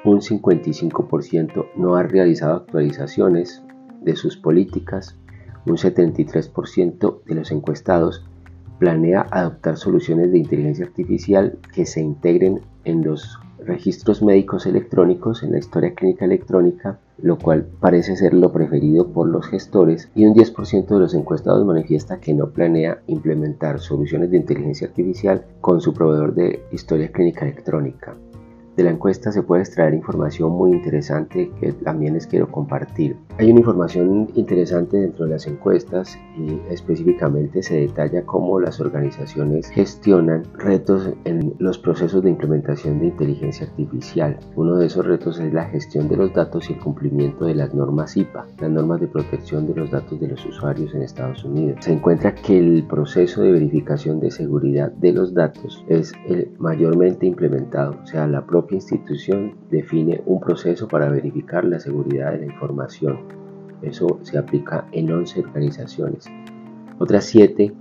un 0.05 0.20
55% 0.20 1.66
no 1.77 1.96
ha 1.96 2.03
realizado 2.03 2.57
actualizaciones 2.57 3.62
de 4.00 4.16
sus 4.16 4.37
políticas, 4.37 5.18
un 5.66 5.77
73% 5.77 7.22
de 7.24 7.35
los 7.35 7.50
encuestados 7.50 8.24
planea 8.79 9.27
adoptar 9.31 9.77
soluciones 9.77 10.33
de 10.33 10.38
inteligencia 10.38 10.87
artificial 10.87 11.59
que 11.72 11.87
se 11.87 12.00
integren 12.00 12.61
en 12.85 13.05
los 13.05 13.38
registros 13.66 14.22
médicos 14.22 14.66
electrónicos 14.66 15.42
en 15.42 15.53
la 15.53 15.59
historia 15.59 15.94
clínica 15.94 16.24
electrónica, 16.24 16.98
lo 17.18 17.38
cual 17.38 17.66
parece 17.81 18.16
ser 18.16 18.35
lo 18.35 18.53
preferido 18.53 19.09
por 19.09 19.29
los 19.29 19.46
gestores, 19.46 20.11
y 20.14 20.27
un 20.27 20.35
10% 20.35 20.87
de 20.87 20.98
los 20.98 21.14
encuestados 21.14 21.64
manifiesta 21.64 22.20
que 22.20 22.35
no 22.35 22.50
planea 22.50 23.00
implementar 23.07 23.81
soluciones 23.81 24.31
de 24.31 24.38
inteligencia 24.38 24.88
artificial 24.88 25.44
con 25.61 25.81
su 25.81 25.94
proveedor 25.94 26.35
de 26.35 26.64
historia 26.72 27.11
clínica 27.11 27.44
electrónica. 27.44 28.16
De 28.76 28.82
la 28.82 28.90
encuesta 28.90 29.30
se 29.30 29.42
puede 29.42 29.62
extraer 29.62 29.94
información 29.94 30.50
muy 30.50 30.72
interesante 30.72 31.48
que 31.60 31.72
también 31.72 32.14
les 32.14 32.26
quiero 32.26 32.50
compartir. 32.50 33.16
Hay 33.38 33.50
una 33.50 33.60
información 33.60 34.28
interesante 34.34 34.96
dentro 34.96 35.26
de 35.26 35.32
las 35.32 35.46
encuestas 35.46 36.18
y 36.37 36.60
específicamente 36.72 37.62
se 37.62 37.76
detalla 37.76 38.26
cómo 38.26 38.58
las 38.58 38.80
organizaciones 38.80 39.68
gestionan 39.68 40.42
retos 40.54 41.12
en 41.24 41.54
los 41.58 41.78
procesos 41.78 42.24
de 42.24 42.30
implementación 42.30 42.98
de 42.98 43.06
inteligencia 43.06 43.66
artificial. 43.66 44.40
Uno 44.56 44.76
de 44.76 44.87
esos 44.87 45.06
retos 45.06 45.38
es 45.38 45.52
la 45.52 45.66
gestión 45.66 46.08
de 46.08 46.16
los 46.16 46.34
datos 46.34 46.68
y 46.68 46.72
el 46.72 46.80
cumplimiento 46.80 47.44
de 47.44 47.54
las 47.54 47.72
normas 47.74 48.16
IPA, 48.16 48.44
las 48.58 48.70
normas 48.70 49.00
de 49.00 49.06
protección 49.06 49.68
de 49.68 49.74
los 49.76 49.92
datos 49.92 50.18
de 50.20 50.28
los 50.28 50.44
usuarios 50.44 50.92
en 50.94 51.02
Estados 51.02 51.44
Unidos. 51.44 51.78
Se 51.80 51.92
encuentra 51.92 52.34
que 52.34 52.58
el 52.58 52.84
proceso 52.88 53.42
de 53.42 53.52
verificación 53.52 54.18
de 54.18 54.32
seguridad 54.32 54.90
de 54.90 55.12
los 55.12 55.32
datos 55.32 55.84
es 55.88 56.12
el 56.26 56.50
mayormente 56.58 57.26
implementado, 57.26 57.96
o 58.02 58.06
sea, 58.06 58.26
la 58.26 58.44
propia 58.44 58.63
institución 58.70 59.57
define 59.70 60.22
un 60.27 60.40
proceso 60.40 60.88
para 60.88 61.09
verificar 61.09 61.64
la 61.64 61.81
seguridad 61.81 62.33
de 62.33 62.38
la 62.38 62.46
información. 62.46 63.20
Eso 63.83 64.18
se 64.22 64.38
aplica 64.38 64.87
en 64.92 65.12
11 65.12 65.40
organizaciones. 65.40 66.27
Otras 66.98 67.24
7 67.24 67.72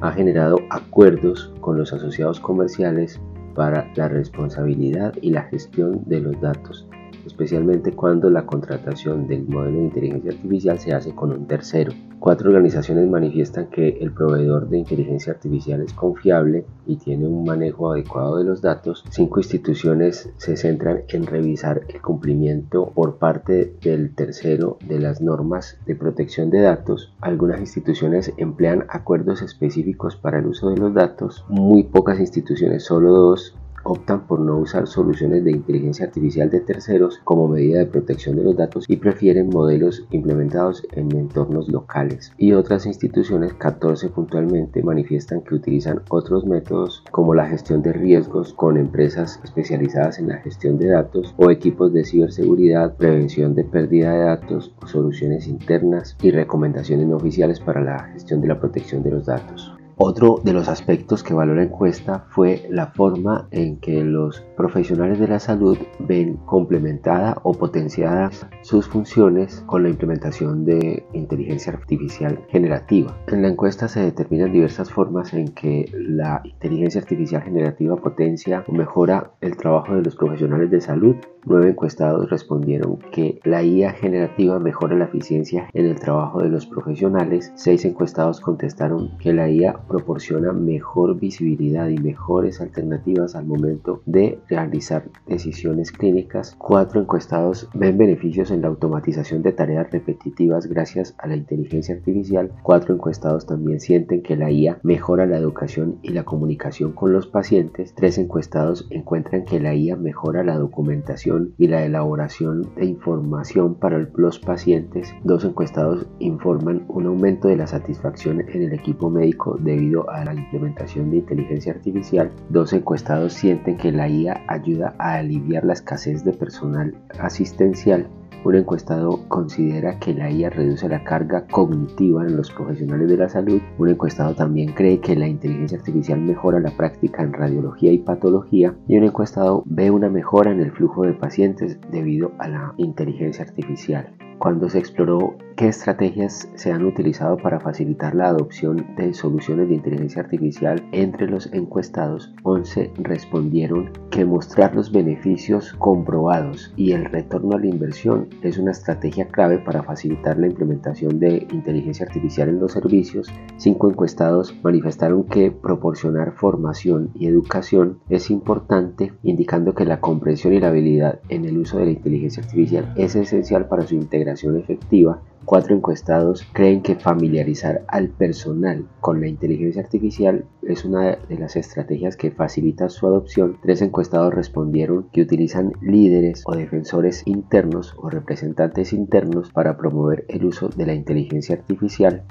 ha 0.00 0.12
generado 0.12 0.58
acuerdos 0.70 1.52
con 1.60 1.78
los 1.78 1.92
asociados 1.92 2.40
comerciales 2.40 3.20
para 3.54 3.90
la 3.94 4.08
responsabilidad 4.08 5.14
y 5.22 5.30
la 5.30 5.42
gestión 5.44 6.02
de 6.06 6.20
los 6.20 6.40
datos. 6.40 6.86
Especialmente 7.26 7.92
cuando 7.92 8.30
la 8.30 8.46
contratación 8.46 9.26
del 9.26 9.46
modelo 9.48 9.78
de 9.78 9.84
inteligencia 9.84 10.30
artificial 10.32 10.78
se 10.78 10.94
hace 10.94 11.14
con 11.14 11.32
un 11.32 11.46
tercero. 11.46 11.92
Cuatro 12.18 12.48
organizaciones 12.48 13.08
manifiestan 13.08 13.66
que 13.66 13.98
el 14.00 14.10
proveedor 14.10 14.68
de 14.68 14.78
inteligencia 14.78 15.34
artificial 15.34 15.82
es 15.82 15.92
confiable 15.92 16.64
y 16.86 16.96
tiene 16.96 17.26
un 17.26 17.44
manejo 17.44 17.92
adecuado 17.92 18.38
de 18.38 18.44
los 18.44 18.62
datos. 18.62 19.04
Cinco 19.10 19.40
instituciones 19.40 20.30
se 20.36 20.56
centran 20.56 21.02
en 21.08 21.26
revisar 21.26 21.82
el 21.88 22.00
cumplimiento 22.00 22.90
por 22.94 23.18
parte 23.18 23.76
del 23.82 24.14
tercero 24.14 24.78
de 24.86 24.98
las 24.98 25.20
normas 25.20 25.78
de 25.86 25.94
protección 25.94 26.50
de 26.50 26.62
datos. 26.62 27.12
Algunas 27.20 27.60
instituciones 27.60 28.32
emplean 28.38 28.86
acuerdos 28.88 29.42
específicos 29.42 30.16
para 30.16 30.38
el 30.38 30.46
uso 30.46 30.70
de 30.70 30.78
los 30.78 30.94
datos. 30.94 31.44
Muy 31.48 31.84
pocas 31.84 32.18
instituciones, 32.18 32.84
solo 32.84 33.10
dos, 33.10 33.54
optan 33.86 34.26
por 34.26 34.40
no 34.40 34.58
usar 34.58 34.86
soluciones 34.86 35.44
de 35.44 35.52
inteligencia 35.52 36.06
artificial 36.06 36.50
de 36.50 36.60
terceros 36.60 37.20
como 37.24 37.48
medida 37.48 37.78
de 37.78 37.86
protección 37.86 38.36
de 38.36 38.44
los 38.44 38.56
datos 38.56 38.84
y 38.88 38.96
prefieren 38.96 39.48
modelos 39.48 40.04
implementados 40.10 40.86
en 40.92 41.14
entornos 41.16 41.68
locales. 41.68 42.32
Y 42.36 42.52
otras 42.52 42.86
instituciones, 42.86 43.54
14 43.54 44.08
puntualmente, 44.10 44.82
manifiestan 44.82 45.42
que 45.42 45.54
utilizan 45.54 46.02
otros 46.08 46.44
métodos 46.44 47.04
como 47.10 47.34
la 47.34 47.46
gestión 47.46 47.82
de 47.82 47.92
riesgos 47.92 48.52
con 48.52 48.76
empresas 48.76 49.40
especializadas 49.44 50.18
en 50.18 50.28
la 50.28 50.38
gestión 50.38 50.78
de 50.78 50.88
datos 50.88 51.34
o 51.36 51.50
equipos 51.50 51.92
de 51.92 52.04
ciberseguridad, 52.04 52.96
prevención 52.96 53.54
de 53.54 53.64
pérdida 53.64 54.12
de 54.12 54.24
datos, 54.24 54.74
soluciones 54.86 55.46
internas 55.46 56.16
y 56.22 56.30
recomendaciones 56.30 57.06
no 57.06 57.16
oficiales 57.16 57.60
para 57.60 57.82
la 57.82 58.04
gestión 58.12 58.40
de 58.40 58.48
la 58.48 58.58
protección 58.58 59.02
de 59.02 59.10
los 59.10 59.26
datos. 59.26 59.75
Otro 59.98 60.40
de 60.44 60.52
los 60.52 60.68
aspectos 60.68 61.22
que 61.22 61.32
valoró 61.32 61.56
la 61.56 61.62
encuesta 61.64 62.26
fue 62.28 62.66
la 62.68 62.88
forma 62.88 63.48
en 63.50 63.78
que 63.80 64.04
los 64.04 64.42
profesionales 64.54 65.18
de 65.18 65.26
la 65.26 65.38
salud 65.38 65.78
ven 66.00 66.36
complementada 66.44 67.38
o 67.44 67.54
potenciada 67.54 68.30
sus 68.60 68.86
funciones 68.86 69.64
con 69.64 69.84
la 69.84 69.88
implementación 69.88 70.66
de 70.66 71.06
inteligencia 71.14 71.72
artificial 71.72 72.44
generativa. 72.50 73.16
En 73.28 73.40
la 73.40 73.48
encuesta 73.48 73.88
se 73.88 74.00
determinan 74.00 74.52
diversas 74.52 74.90
formas 74.90 75.32
en 75.32 75.48
que 75.48 75.90
la 75.94 76.42
inteligencia 76.44 77.00
artificial 77.00 77.40
generativa 77.40 77.96
potencia 77.96 78.64
o 78.68 78.72
mejora 78.72 79.30
el 79.40 79.56
trabajo 79.56 79.94
de 79.94 80.02
los 80.02 80.14
profesionales 80.14 80.70
de 80.70 80.82
salud. 80.82 81.16
Nueve 81.46 81.70
encuestados 81.70 82.28
respondieron 82.28 82.98
que 83.12 83.40
la 83.44 83.62
IA 83.62 83.92
generativa 83.92 84.58
mejora 84.58 84.96
la 84.96 85.04
eficiencia 85.04 85.70
en 85.72 85.86
el 85.86 85.98
trabajo 85.98 86.42
de 86.42 86.48
los 86.48 86.66
profesionales. 86.66 87.52
Seis 87.54 87.84
encuestados 87.84 88.40
contestaron 88.40 89.16
que 89.18 89.32
la 89.32 89.48
IA 89.48 89.85
proporciona 89.86 90.52
mejor 90.52 91.18
visibilidad 91.18 91.88
y 91.88 91.98
mejores 91.98 92.60
alternativas 92.60 93.34
al 93.34 93.46
momento 93.46 94.02
de 94.06 94.38
realizar 94.48 95.04
decisiones 95.26 95.92
clínicas. 95.92 96.54
Cuatro 96.58 97.00
encuestados 97.00 97.68
ven 97.74 97.98
beneficios 97.98 98.50
en 98.50 98.62
la 98.62 98.68
automatización 98.68 99.42
de 99.42 99.52
tareas 99.52 99.90
repetitivas 99.90 100.66
gracias 100.66 101.14
a 101.18 101.26
la 101.26 101.36
inteligencia 101.36 101.94
artificial. 101.94 102.52
Cuatro 102.62 102.94
encuestados 102.94 103.46
también 103.46 103.80
sienten 103.80 104.22
que 104.22 104.36
la 104.36 104.50
IA 104.50 104.78
mejora 104.82 105.26
la 105.26 105.38
educación 105.38 105.98
y 106.02 106.10
la 106.10 106.24
comunicación 106.24 106.92
con 106.92 107.12
los 107.12 107.26
pacientes. 107.26 107.94
Tres 107.94 108.18
encuestados 108.18 108.86
encuentran 108.90 109.44
que 109.44 109.60
la 109.60 109.74
IA 109.74 109.96
mejora 109.96 110.42
la 110.42 110.58
documentación 110.58 111.54
y 111.58 111.68
la 111.68 111.84
elaboración 111.84 112.68
de 112.76 112.86
información 112.86 113.74
para 113.74 114.08
los 114.16 114.38
pacientes. 114.38 115.14
Dos 115.24 115.44
encuestados 115.44 116.06
informan 116.18 116.84
un 116.88 117.06
aumento 117.06 117.48
de 117.48 117.56
la 117.56 117.66
satisfacción 117.66 118.40
en 118.40 118.62
el 118.62 118.72
equipo 118.72 119.10
médico 119.10 119.56
de 119.58 119.75
debido 119.76 120.08
a 120.10 120.24
la 120.24 120.34
implementación 120.34 121.10
de 121.10 121.18
inteligencia 121.18 121.72
artificial, 121.72 122.32
dos 122.48 122.72
encuestados 122.72 123.34
sienten 123.34 123.76
que 123.76 123.92
la 123.92 124.08
IA 124.08 124.42
ayuda 124.48 124.94
a 124.98 125.16
aliviar 125.16 125.64
la 125.64 125.74
escasez 125.74 126.24
de 126.24 126.32
personal 126.32 126.94
asistencial. 127.18 128.08
Un 128.44 128.54
encuestado 128.54 129.28
considera 129.28 129.98
que 129.98 130.14
la 130.14 130.30
IA 130.30 130.50
reduce 130.50 130.88
la 130.88 131.02
carga 131.02 131.46
cognitiva 131.48 132.24
en 132.24 132.36
los 132.36 132.50
profesionales 132.52 133.08
de 133.08 133.16
la 133.16 133.28
salud. 133.28 133.60
Un 133.76 133.88
encuestado 133.88 134.34
también 134.34 134.72
cree 134.72 135.00
que 135.00 135.16
la 135.16 135.26
inteligencia 135.26 135.78
artificial 135.78 136.20
mejora 136.20 136.60
la 136.60 136.70
práctica 136.70 137.22
en 137.22 137.32
radiología 137.32 137.90
y 137.92 137.98
patología. 137.98 138.74
Y 138.86 138.96
un 138.96 139.04
encuestado 139.04 139.64
ve 139.66 139.90
una 139.90 140.08
mejora 140.08 140.52
en 140.52 140.60
el 140.60 140.70
flujo 140.70 141.02
de 141.02 141.14
pacientes 141.14 141.78
debido 141.90 142.32
a 142.38 142.48
la 142.48 142.74
inteligencia 142.76 143.44
artificial 143.44 144.15
cuando 144.38 144.68
se 144.68 144.78
exploró 144.78 145.36
qué 145.56 145.68
estrategias 145.68 146.50
se 146.54 146.70
han 146.70 146.84
utilizado 146.84 147.38
para 147.38 147.60
facilitar 147.60 148.14
la 148.14 148.28
adopción 148.28 148.86
de 148.96 149.14
soluciones 149.14 149.68
de 149.68 149.76
inteligencia 149.76 150.20
artificial 150.20 150.86
entre 150.92 151.26
los 151.26 151.50
encuestados, 151.54 152.34
11 152.42 152.92
respondieron 152.98 153.90
que 154.10 154.26
mostrar 154.26 154.74
los 154.74 154.92
beneficios 154.92 155.72
comprobados 155.78 156.74
y 156.76 156.92
el 156.92 157.06
retorno 157.06 157.56
a 157.56 157.60
la 157.60 157.68
inversión 157.68 158.28
es 158.42 158.58
una 158.58 158.72
estrategia 158.72 159.28
clave 159.28 159.58
para 159.58 159.82
facilitar 159.82 160.36
la 160.36 160.48
implementación 160.48 161.18
de 161.18 161.46
inteligencia 161.50 162.04
artificial 162.04 162.50
en 162.50 162.60
los 162.60 162.72
servicios. 162.72 163.32
Cinco 163.56 163.88
encuestados 163.88 164.54
manifestaron 164.62 165.24
que 165.24 165.50
proporcionar 165.50 166.32
formación 166.32 167.10
y 167.14 167.26
educación 167.26 168.00
es 168.10 168.30
importante, 168.30 169.14
indicando 169.22 169.74
que 169.74 169.86
la 169.86 170.00
comprensión 170.00 170.52
y 170.52 170.60
la 170.60 170.68
habilidad 170.68 171.20
en 171.30 171.46
el 171.46 171.56
uso 171.56 171.78
de 171.78 171.86
la 171.86 171.92
inteligencia 171.92 172.42
artificial 172.42 172.92
es 172.96 173.16
esencial 173.16 173.68
para 173.68 173.86
su 173.86 173.94
integración 173.94 174.25
efectiva, 174.28 175.22
cuatro 175.44 175.74
encuestados 175.74 176.46
creen 176.52 176.82
que 176.82 176.96
familiarizar 176.96 177.84
al 177.88 178.08
personal 178.08 178.86
con 179.00 179.20
la 179.20 179.28
inteligencia 179.28 179.82
artificial 179.82 180.44
es 180.62 180.84
una 180.84 181.16
de 181.16 181.38
las 181.38 181.56
estrategias 181.56 182.16
que 182.16 182.32
facilita 182.32 182.88
su 182.88 183.06
adopción. 183.06 183.58
Tres 183.62 183.80
encuestados 183.82 184.34
respondieron 184.34 185.08
que 185.12 185.22
utilizan 185.22 185.72
líderes 185.80 186.42
o 186.46 186.56
defensores 186.56 187.22
internos 187.26 187.94
o 187.96 188.10
representantes 188.10 188.92
internos 188.92 189.50
para 189.52 189.76
promover 189.76 190.24
el 190.28 190.44
uso 190.44 190.68
de 190.68 190.86
la 190.86 190.94
inteligencia 190.94 191.54
artificial. 191.54 192.24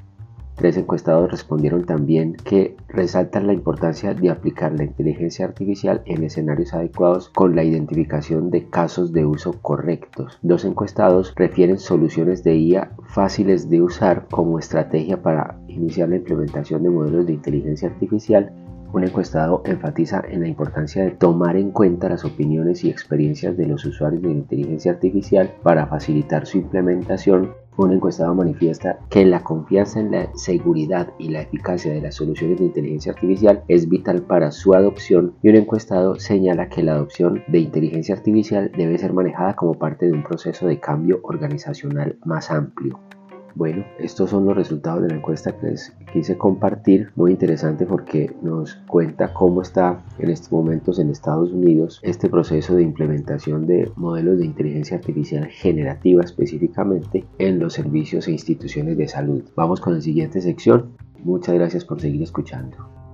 Tres 0.56 0.78
encuestados 0.78 1.30
respondieron 1.30 1.84
también 1.84 2.32
que 2.32 2.76
resaltan 2.88 3.46
la 3.46 3.52
importancia 3.52 4.14
de 4.14 4.30
aplicar 4.30 4.72
la 4.72 4.84
inteligencia 4.84 5.44
artificial 5.44 6.00
en 6.06 6.24
escenarios 6.24 6.72
adecuados 6.72 7.28
con 7.28 7.54
la 7.54 7.62
identificación 7.62 8.50
de 8.50 8.68
casos 8.70 9.12
de 9.12 9.26
uso 9.26 9.52
correctos. 9.60 10.38
Dos 10.40 10.64
encuestados 10.64 11.34
refieren 11.36 11.78
soluciones 11.78 12.42
de 12.42 12.56
IA 12.56 12.92
fáciles 13.06 13.68
de 13.68 13.82
usar 13.82 14.28
como 14.30 14.58
estrategia 14.58 15.22
para 15.22 15.58
iniciar 15.68 16.08
la 16.08 16.16
implementación 16.16 16.82
de 16.82 16.90
modelos 16.90 17.26
de 17.26 17.34
inteligencia 17.34 17.88
artificial 17.88 18.50
un 18.96 19.04
encuestado 19.04 19.60
enfatiza 19.66 20.22
en 20.26 20.40
la 20.40 20.48
importancia 20.48 21.04
de 21.04 21.10
tomar 21.10 21.58
en 21.58 21.70
cuenta 21.70 22.08
las 22.08 22.24
opiniones 22.24 22.82
y 22.82 22.88
experiencias 22.88 23.54
de 23.54 23.66
los 23.66 23.84
usuarios 23.84 24.22
de 24.22 24.30
inteligencia 24.30 24.92
artificial 24.92 25.52
para 25.62 25.86
facilitar 25.86 26.46
su 26.46 26.56
implementación 26.56 27.52
un 27.76 27.92
encuestado 27.92 28.34
manifiesta 28.34 28.98
que 29.10 29.26
la 29.26 29.44
confianza 29.44 30.00
en 30.00 30.10
la 30.10 30.30
seguridad 30.34 31.12
y 31.18 31.28
la 31.28 31.42
eficacia 31.42 31.92
de 31.92 32.00
las 32.00 32.14
soluciones 32.14 32.58
de 32.58 32.64
inteligencia 32.64 33.12
artificial 33.12 33.62
es 33.68 33.86
vital 33.86 34.22
para 34.22 34.50
su 34.50 34.72
adopción 34.72 35.34
y 35.42 35.50
un 35.50 35.56
encuestado 35.56 36.18
señala 36.18 36.70
que 36.70 36.82
la 36.82 36.92
adopción 36.94 37.44
de 37.48 37.58
inteligencia 37.58 38.14
artificial 38.14 38.72
debe 38.78 38.96
ser 38.96 39.12
manejada 39.12 39.56
como 39.56 39.74
parte 39.74 40.06
de 40.06 40.12
un 40.12 40.22
proceso 40.22 40.66
de 40.66 40.80
cambio 40.80 41.20
organizacional 41.22 42.16
más 42.24 42.50
amplio. 42.50 42.98
Bueno, 43.56 43.86
estos 43.98 44.28
son 44.28 44.44
los 44.44 44.54
resultados 44.54 45.00
de 45.00 45.08
la 45.08 45.14
encuesta 45.14 45.58
que 45.58 45.68
les 45.68 45.90
quise 46.12 46.36
compartir. 46.36 47.08
Muy 47.16 47.30
interesante 47.30 47.86
porque 47.86 48.36
nos 48.42 48.74
cuenta 48.86 49.32
cómo 49.32 49.62
está 49.62 50.04
en 50.18 50.28
estos 50.28 50.52
momentos 50.52 50.98
en 50.98 51.08
Estados 51.08 51.52
Unidos 51.52 51.98
este 52.02 52.28
proceso 52.28 52.76
de 52.76 52.82
implementación 52.82 53.66
de 53.66 53.90
modelos 53.96 54.38
de 54.40 54.44
inteligencia 54.44 54.98
artificial 54.98 55.46
generativa 55.46 56.22
específicamente 56.22 57.24
en 57.38 57.58
los 57.58 57.72
servicios 57.72 58.28
e 58.28 58.32
instituciones 58.32 58.98
de 58.98 59.08
salud. 59.08 59.42
Vamos 59.56 59.80
con 59.80 59.94
la 59.94 60.02
siguiente 60.02 60.42
sección. 60.42 60.90
Muchas 61.24 61.54
gracias 61.54 61.86
por 61.86 61.98
seguir 61.98 62.22
escuchando. 62.22 63.05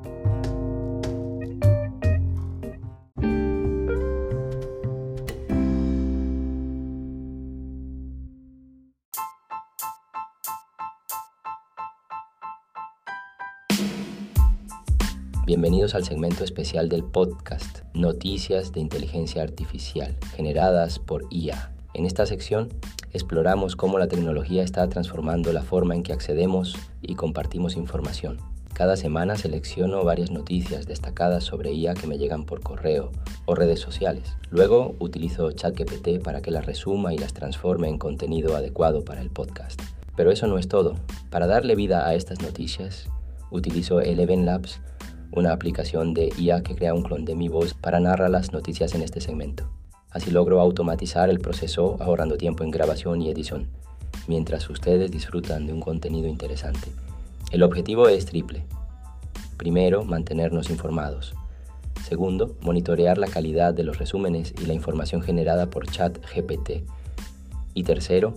Bienvenidos 15.62 15.94
al 15.94 16.02
segmento 16.02 16.42
especial 16.42 16.88
del 16.88 17.04
podcast 17.04 17.82
Noticias 17.94 18.72
de 18.72 18.80
Inteligencia 18.80 19.44
Artificial, 19.44 20.16
generadas 20.34 20.98
por 20.98 21.26
IA. 21.30 21.70
En 21.94 22.04
esta 22.04 22.26
sección 22.26 22.68
exploramos 23.12 23.76
cómo 23.76 24.00
la 24.00 24.08
tecnología 24.08 24.64
está 24.64 24.88
transformando 24.88 25.52
la 25.52 25.62
forma 25.62 25.94
en 25.94 26.02
que 26.02 26.12
accedemos 26.12 26.76
y 27.00 27.14
compartimos 27.14 27.76
información. 27.76 28.38
Cada 28.74 28.96
semana 28.96 29.36
selecciono 29.36 30.02
varias 30.02 30.32
noticias 30.32 30.86
destacadas 30.86 31.44
sobre 31.44 31.72
IA 31.72 31.94
que 31.94 32.08
me 32.08 32.18
llegan 32.18 32.44
por 32.44 32.60
correo 32.60 33.12
o 33.44 33.54
redes 33.54 33.78
sociales. 33.78 34.34
Luego 34.50 34.96
utilizo 34.98 35.52
ChatGPT 35.52 36.24
para 36.24 36.42
que 36.42 36.50
las 36.50 36.66
resuma 36.66 37.14
y 37.14 37.18
las 37.18 37.34
transforme 37.34 37.88
en 37.88 37.98
contenido 37.98 38.56
adecuado 38.56 39.04
para 39.04 39.20
el 39.20 39.30
podcast. 39.30 39.80
Pero 40.16 40.32
eso 40.32 40.48
no 40.48 40.58
es 40.58 40.66
todo. 40.66 40.96
Para 41.30 41.46
darle 41.46 41.76
vida 41.76 42.04
a 42.04 42.14
estas 42.16 42.42
noticias, 42.42 43.08
utilizo 43.52 44.00
Eleven 44.00 44.44
Labs 44.44 44.80
una 45.32 45.52
aplicación 45.52 46.14
de 46.14 46.30
IA 46.38 46.62
que 46.62 46.74
crea 46.74 46.94
un 46.94 47.02
clon 47.02 47.24
de 47.24 47.34
mi 47.34 47.48
voz 47.48 47.74
para 47.74 48.00
narrar 48.00 48.30
las 48.30 48.52
noticias 48.52 48.94
en 48.94 49.02
este 49.02 49.20
segmento. 49.20 49.68
Así 50.10 50.30
logro 50.30 50.60
automatizar 50.60 51.30
el 51.30 51.40
proceso 51.40 51.96
ahorrando 52.00 52.36
tiempo 52.36 52.64
en 52.64 52.70
grabación 52.70 53.22
y 53.22 53.30
edición, 53.30 53.68
mientras 54.28 54.68
ustedes 54.68 55.10
disfrutan 55.10 55.66
de 55.66 55.72
un 55.72 55.80
contenido 55.80 56.28
interesante. 56.28 56.88
El 57.50 57.62
objetivo 57.62 58.08
es 58.08 58.26
triple. 58.26 58.64
Primero, 59.56 60.04
mantenernos 60.04 60.70
informados. 60.70 61.34
Segundo, 62.06 62.56
monitorear 62.60 63.16
la 63.16 63.26
calidad 63.26 63.72
de 63.72 63.84
los 63.84 63.98
resúmenes 63.98 64.52
y 64.60 64.66
la 64.66 64.74
información 64.74 65.22
generada 65.22 65.70
por 65.70 65.86
ChatGPT. 65.86 66.82
Y 67.74 67.84
tercero, 67.84 68.34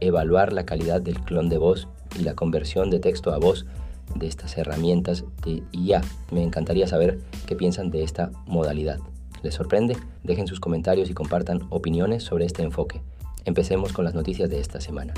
evaluar 0.00 0.52
la 0.52 0.66
calidad 0.66 1.00
del 1.00 1.20
clon 1.20 1.48
de 1.48 1.58
voz 1.58 1.86
y 2.18 2.22
la 2.22 2.34
conversión 2.34 2.90
de 2.90 2.98
texto 2.98 3.32
a 3.32 3.38
voz 3.38 3.66
de 4.14 4.26
estas 4.26 4.56
herramientas 4.58 5.24
de 5.44 5.62
IA. 5.72 6.02
Me 6.30 6.42
encantaría 6.42 6.86
saber 6.86 7.20
qué 7.46 7.56
piensan 7.56 7.90
de 7.90 8.02
esta 8.02 8.30
modalidad. 8.46 8.98
¿Les 9.42 9.54
sorprende? 9.54 9.96
Dejen 10.22 10.46
sus 10.46 10.60
comentarios 10.60 11.10
y 11.10 11.14
compartan 11.14 11.66
opiniones 11.70 12.22
sobre 12.22 12.46
este 12.46 12.62
enfoque. 12.62 13.02
Empecemos 13.44 13.92
con 13.92 14.04
las 14.04 14.14
noticias 14.14 14.48
de 14.48 14.60
esta 14.60 14.80
semana. 14.80 15.14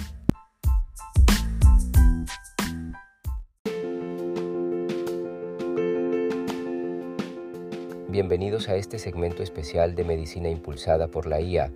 Bienvenidos 8.08 8.70
a 8.70 8.76
este 8.76 8.98
segmento 8.98 9.42
especial 9.42 9.94
de 9.94 10.02
Medicina 10.02 10.48
Impulsada 10.48 11.08
por 11.08 11.26
la 11.26 11.40
IA. 11.40 11.70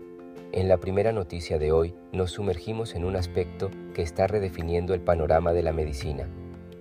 En 0.53 0.69
la 0.69 0.79
primera 0.79 1.13
noticia 1.13 1.59
de 1.59 1.71
hoy 1.71 1.95
nos 2.13 2.31
sumergimos 2.33 2.95
en 2.95 3.05
un 3.05 3.15
aspecto 3.15 3.71
que 3.95 4.03
está 4.03 4.27
redefiniendo 4.27 4.95
el 4.95 5.01
panorama 5.01 5.53
de 5.53 5.63
la 5.63 5.73
medicina, 5.73 6.27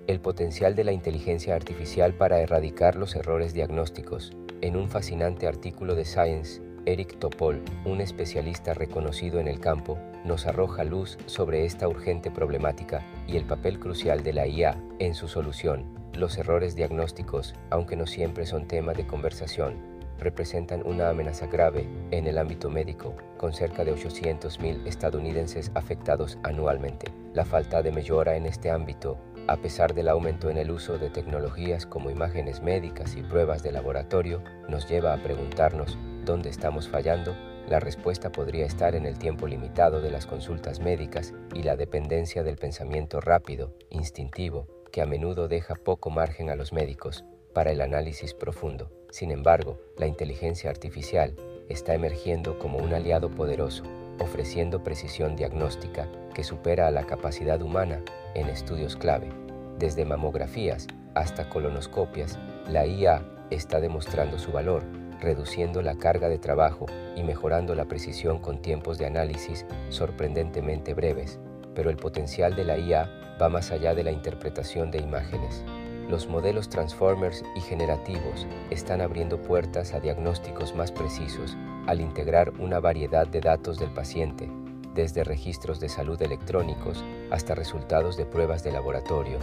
el 0.10 0.20
potencial 0.20 0.74
de 0.74 0.84
la 0.84 0.92
inteligencia 0.92 1.54
artificial 1.54 2.16
para 2.16 2.40
erradicar 2.40 2.96
los 2.96 3.16
errores 3.16 3.54
diagnósticos. 3.54 4.32
En 4.60 4.76
un 4.76 4.90
fascinante 4.90 5.46
artículo 5.46 5.94
de 5.94 6.04
Science, 6.04 6.64
Eric 6.88 7.20
Topol, 7.20 7.62
un 7.86 8.02
especialista 8.02 8.74
reconocido 8.74 9.40
en 9.40 9.48
el 9.48 9.60
campo, 9.60 10.00
nos 10.26 10.48
arroja 10.48 10.84
luz 10.84 11.20
sobre 11.28 11.64
esta 11.64 11.88
urgente 11.88 12.32
problemática 12.32 13.06
y 13.28 13.38
el 13.38 13.46
papel 13.46 13.80
crucial 13.80 14.24
de 14.24 14.34
la 14.34 14.48
IA 14.48 14.82
en 14.98 15.14
su 15.14 15.28
solución. 15.28 15.86
Los 16.16 16.40
errores 16.40 16.76
diagnósticos, 16.76 17.54
aunque 17.70 17.96
no 17.96 18.08
siempre 18.08 18.48
son 18.48 18.68
tema 18.68 18.94
de 18.94 19.06
conversación, 19.06 19.76
representan 20.18 20.82
una 20.88 21.10
amenaza 21.10 21.46
grave 21.46 21.88
en 22.10 22.26
el 22.26 22.40
ámbito 22.40 22.72
médico, 22.72 23.14
con 23.38 23.54
cerca 23.54 23.86
de 23.86 23.94
800.000 23.94 24.88
estadounidenses 24.88 25.72
afectados 25.76 26.40
anualmente. 26.42 27.12
La 27.36 27.46
falta 27.46 27.84
de 27.84 27.92
mejora 27.92 28.36
en 28.36 28.48
este 28.48 28.72
ámbito 28.72 29.20
a 29.50 29.58
pesar 29.58 29.96
del 29.96 30.10
aumento 30.10 30.52
en 30.52 30.58
el 30.58 30.70
uso 30.70 31.00
de 31.00 31.10
tecnologías 31.10 31.88
como 31.88 32.12
imágenes 32.12 32.62
médicas 32.62 33.16
y 33.16 33.24
pruebas 33.24 33.64
de 33.64 33.72
laboratorio, 33.72 34.44
nos 34.68 34.88
lleva 34.88 35.12
a 35.12 35.24
preguntarnos 35.24 35.98
dónde 36.24 36.50
estamos 36.50 36.88
fallando. 36.88 37.36
La 37.68 37.80
respuesta 37.80 38.32
podría 38.32 38.68
estar 38.68 38.94
en 38.94 39.08
el 39.08 39.18
tiempo 39.18 39.48
limitado 39.48 40.02
de 40.02 40.12
las 40.12 40.28
consultas 40.28 40.80
médicas 40.80 41.34
y 41.56 41.64
la 41.64 41.76
dependencia 41.76 42.44
del 42.44 42.58
pensamiento 42.58 43.22
rápido, 43.22 43.74
instintivo, 43.90 44.68
que 44.92 45.02
a 45.02 45.08
menudo 45.08 45.48
deja 45.48 45.74
poco 45.74 46.12
margen 46.12 46.52
a 46.52 46.56
los 46.56 46.72
médicos 46.72 47.26
para 47.56 47.72
el 47.72 47.82
análisis 47.82 48.36
profundo. 48.36 48.92
Sin 49.10 49.32
embargo, 49.32 49.82
la 49.98 50.06
inteligencia 50.06 50.70
artificial 50.70 51.36
está 51.70 51.96
emergiendo 51.96 52.60
como 52.60 52.78
un 52.78 52.94
aliado 52.94 53.32
poderoso, 53.32 53.84
ofreciendo 54.20 54.84
precisión 54.84 55.36
diagnóstica 55.36 56.08
que 56.34 56.44
supera 56.44 56.88
a 56.88 56.92
la 56.92 57.06
capacidad 57.06 57.62
humana 57.62 58.02
en 58.36 58.48
estudios 58.48 58.96
clave. 58.96 59.30
Desde 59.78 60.06
mamografías 60.06 60.88
hasta 61.16 61.50
colonoscopias, 61.50 62.38
la 62.68 62.86
IA 62.86 63.24
está 63.50 63.80
demostrando 63.80 64.38
su 64.38 64.52
valor, 64.52 64.84
reduciendo 65.20 65.82
la 65.82 65.96
carga 65.96 66.30
de 66.30 66.38
trabajo 66.38 66.86
y 67.16 67.24
mejorando 67.24 67.76
la 67.76 67.86
precisión 67.86 68.40
con 68.40 68.62
tiempos 68.62 68.98
de 68.98 69.06
análisis 69.06 69.66
sorprendentemente 69.90 70.94
breves. 70.94 71.40
Pero 71.76 71.90
el 71.90 71.98
potencial 71.98 72.56
de 72.56 72.66
la 72.66 72.78
IA 72.78 73.10
va 73.42 73.50
más 73.50 73.72
allá 73.72 73.96
de 73.96 74.04
la 74.04 74.12
interpretación 74.12 74.92
de 74.92 75.00
imágenes. 75.00 75.64
Los 76.10 76.28
modelos 76.28 76.70
transformers 76.70 77.44
y 77.56 77.62
generativos 77.62 78.48
están 78.72 79.00
abriendo 79.02 79.42
puertas 79.42 79.94
a 79.94 80.00
diagnósticos 80.00 80.76
más 80.76 80.92
precisos 80.92 81.56
al 81.90 82.02
integrar 82.02 82.54
una 82.60 82.80
variedad 82.80 83.28
de 83.28 83.42
datos 83.42 83.80
del 83.80 83.90
paciente, 83.90 84.48
desde 84.94 85.24
registros 85.24 85.80
de 85.80 85.90
salud 85.90 86.22
electrónicos 86.22 87.04
hasta 87.32 87.56
resultados 87.56 88.16
de 88.16 88.28
pruebas 88.28 88.64
de 88.64 88.72
laboratorio, 88.72 89.40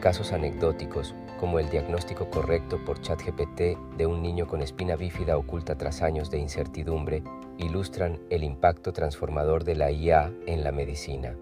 casos 0.00 0.32
anecdóticos 0.32 1.14
como 1.38 1.58
el 1.58 1.68
diagnóstico 1.68 2.30
correcto 2.30 2.82
por 2.86 3.02
ChatGPT 3.02 3.76
de 3.98 4.06
un 4.06 4.22
niño 4.22 4.46
con 4.46 4.62
espina 4.62 4.96
bífida 4.96 5.36
oculta 5.36 5.76
tras 5.76 6.00
años 6.00 6.30
de 6.30 6.38
incertidumbre, 6.38 7.22
ilustran 7.58 8.18
el 8.30 8.44
impacto 8.44 8.94
transformador 8.94 9.64
de 9.64 9.74
la 9.74 9.90
IA 9.90 10.32
en 10.46 10.64
la 10.64 10.72
medicina. 10.72 11.36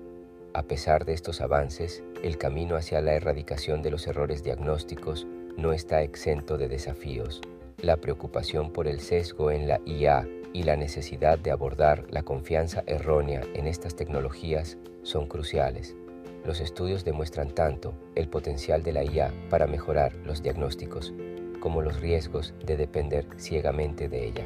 A 0.54 0.64
pesar 0.64 1.04
de 1.04 1.12
estos 1.12 1.40
avances, 1.40 2.02
el 2.24 2.36
camino 2.36 2.74
hacia 2.74 3.00
la 3.00 3.14
erradicación 3.14 3.80
de 3.80 3.92
los 3.92 4.08
errores 4.08 4.42
diagnósticos 4.42 5.24
no 5.56 5.72
está 5.72 6.02
exento 6.02 6.58
de 6.58 6.66
desafíos. 6.66 7.42
La 7.80 7.96
preocupación 7.96 8.72
por 8.72 8.88
el 8.88 8.98
sesgo 8.98 9.52
en 9.52 9.68
la 9.68 9.80
IA 9.86 10.26
y 10.52 10.62
la 10.62 10.76
necesidad 10.76 11.38
de 11.38 11.50
abordar 11.50 12.06
la 12.10 12.22
confianza 12.22 12.82
errónea 12.86 13.42
en 13.54 13.66
estas 13.66 13.96
tecnologías 13.96 14.78
son 15.02 15.26
cruciales. 15.26 15.96
Los 16.44 16.60
estudios 16.60 17.04
demuestran 17.04 17.50
tanto 17.50 17.94
el 18.14 18.28
potencial 18.28 18.82
de 18.82 18.92
la 18.92 19.04
IA 19.04 19.32
para 19.50 19.66
mejorar 19.66 20.14
los 20.24 20.42
diagnósticos 20.42 21.12
como 21.60 21.82
los 21.82 22.00
riesgos 22.00 22.54
de 22.64 22.76
depender 22.76 23.26
ciegamente 23.36 24.08
de 24.08 24.26
ella. 24.26 24.44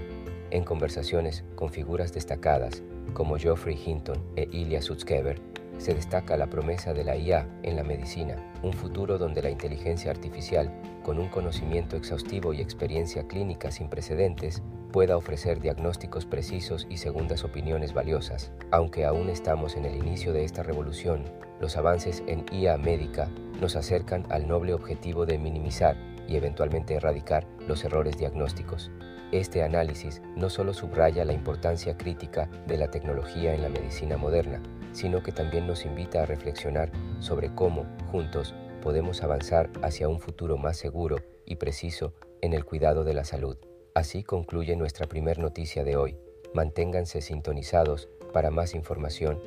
En 0.51 0.65
conversaciones 0.65 1.45
con 1.55 1.71
figuras 1.71 2.13
destacadas 2.13 2.83
como 3.15 3.37
Geoffrey 3.37 3.79
Hinton 3.85 4.23
e 4.37 4.49
Ilya 4.51 4.83
Sutskever, 4.83 5.41
se 5.79 5.95
destaca 5.95 6.37
la 6.37 6.49
promesa 6.49 6.93
de 6.93 7.05
la 7.05 7.17
IA 7.17 7.49
en 7.63 7.77
la 7.77 7.83
medicina, 7.83 8.37
un 8.63 8.73
futuro 8.73 9.19
donde 9.19 9.43
la 9.43 9.51
inteligencia 9.51 10.11
artificial, 10.11 10.71
con 11.03 11.19
un 11.19 11.29
conocimiento 11.29 11.97
exhaustivo 11.97 12.53
y 12.53 12.61
experiencia 12.61 13.27
clínica 13.27 13.71
sin 13.71 13.89
precedentes, 13.89 14.63
pueda 14.93 15.17
ofrecer 15.17 15.61
diagnósticos 15.61 16.27
precisos 16.27 16.87
y 16.89 16.99
segundas 16.99 17.43
opiniones 17.43 17.95
valiosas. 17.95 18.53
Aunque 18.71 19.05
aún 19.05 19.31
estamos 19.31 19.75
en 19.75 19.87
el 19.87 19.97
inicio 19.97 20.33
de 20.33 20.45
esta 20.45 20.63
revolución, 20.63 21.25
los 21.61 21.77
avances 21.77 22.23
en 22.27 22.45
IA 22.53 22.77
médica 22.77 23.29
nos 23.61 23.75
acercan 23.75 24.27
al 24.31 24.47
noble 24.47 24.75
objetivo 24.75 25.27
de 25.27 25.39
minimizar 25.39 25.97
y 26.29 26.37
eventualmente 26.37 26.95
erradicar 26.95 27.47
los 27.67 27.85
errores 27.85 28.17
diagnósticos. 28.19 28.91
Este 29.33 29.63
análisis 29.63 30.21
no 30.37 30.51
solo 30.51 30.75
subraya 30.75 31.25
la 31.25 31.33
importancia 31.33 31.97
crítica 31.97 32.51
de 32.67 32.77
la 32.77 32.91
tecnología 32.91 33.55
en 33.55 33.63
la 33.63 33.71
medicina 33.71 34.19
moderna, 34.19 34.63
sino 34.93 35.23
que 35.23 35.33
también 35.33 35.67
nos 35.67 35.87
invita 35.87 36.23
a 36.23 36.27
reflexionar 36.27 36.93
sobre 37.19 37.55
cómo, 37.55 37.87
juntos, 38.11 38.55
podemos 38.83 39.23
avanzar 39.23 39.71
hacia 39.83 40.09
un 40.09 40.21
futuro 40.21 40.59
más 40.59 40.77
seguro 40.77 41.17
y 41.47 41.57
preciso 41.57 42.13
en 42.43 42.53
el 42.53 42.65
cuidado 42.65 43.05
de 43.05 43.15
la 43.15 43.25
salud. 43.25 43.57
Así 43.95 44.23
concluye 44.23 44.75
nuestra 44.75 45.07
primer 45.07 45.39
noticia 45.39 45.85
de 45.85 45.97
hoy. 45.97 46.17
Manténganse 46.55 47.21
sintonizados 47.21 48.09
para 48.33 48.51
más 48.51 48.75
información. 48.75 49.39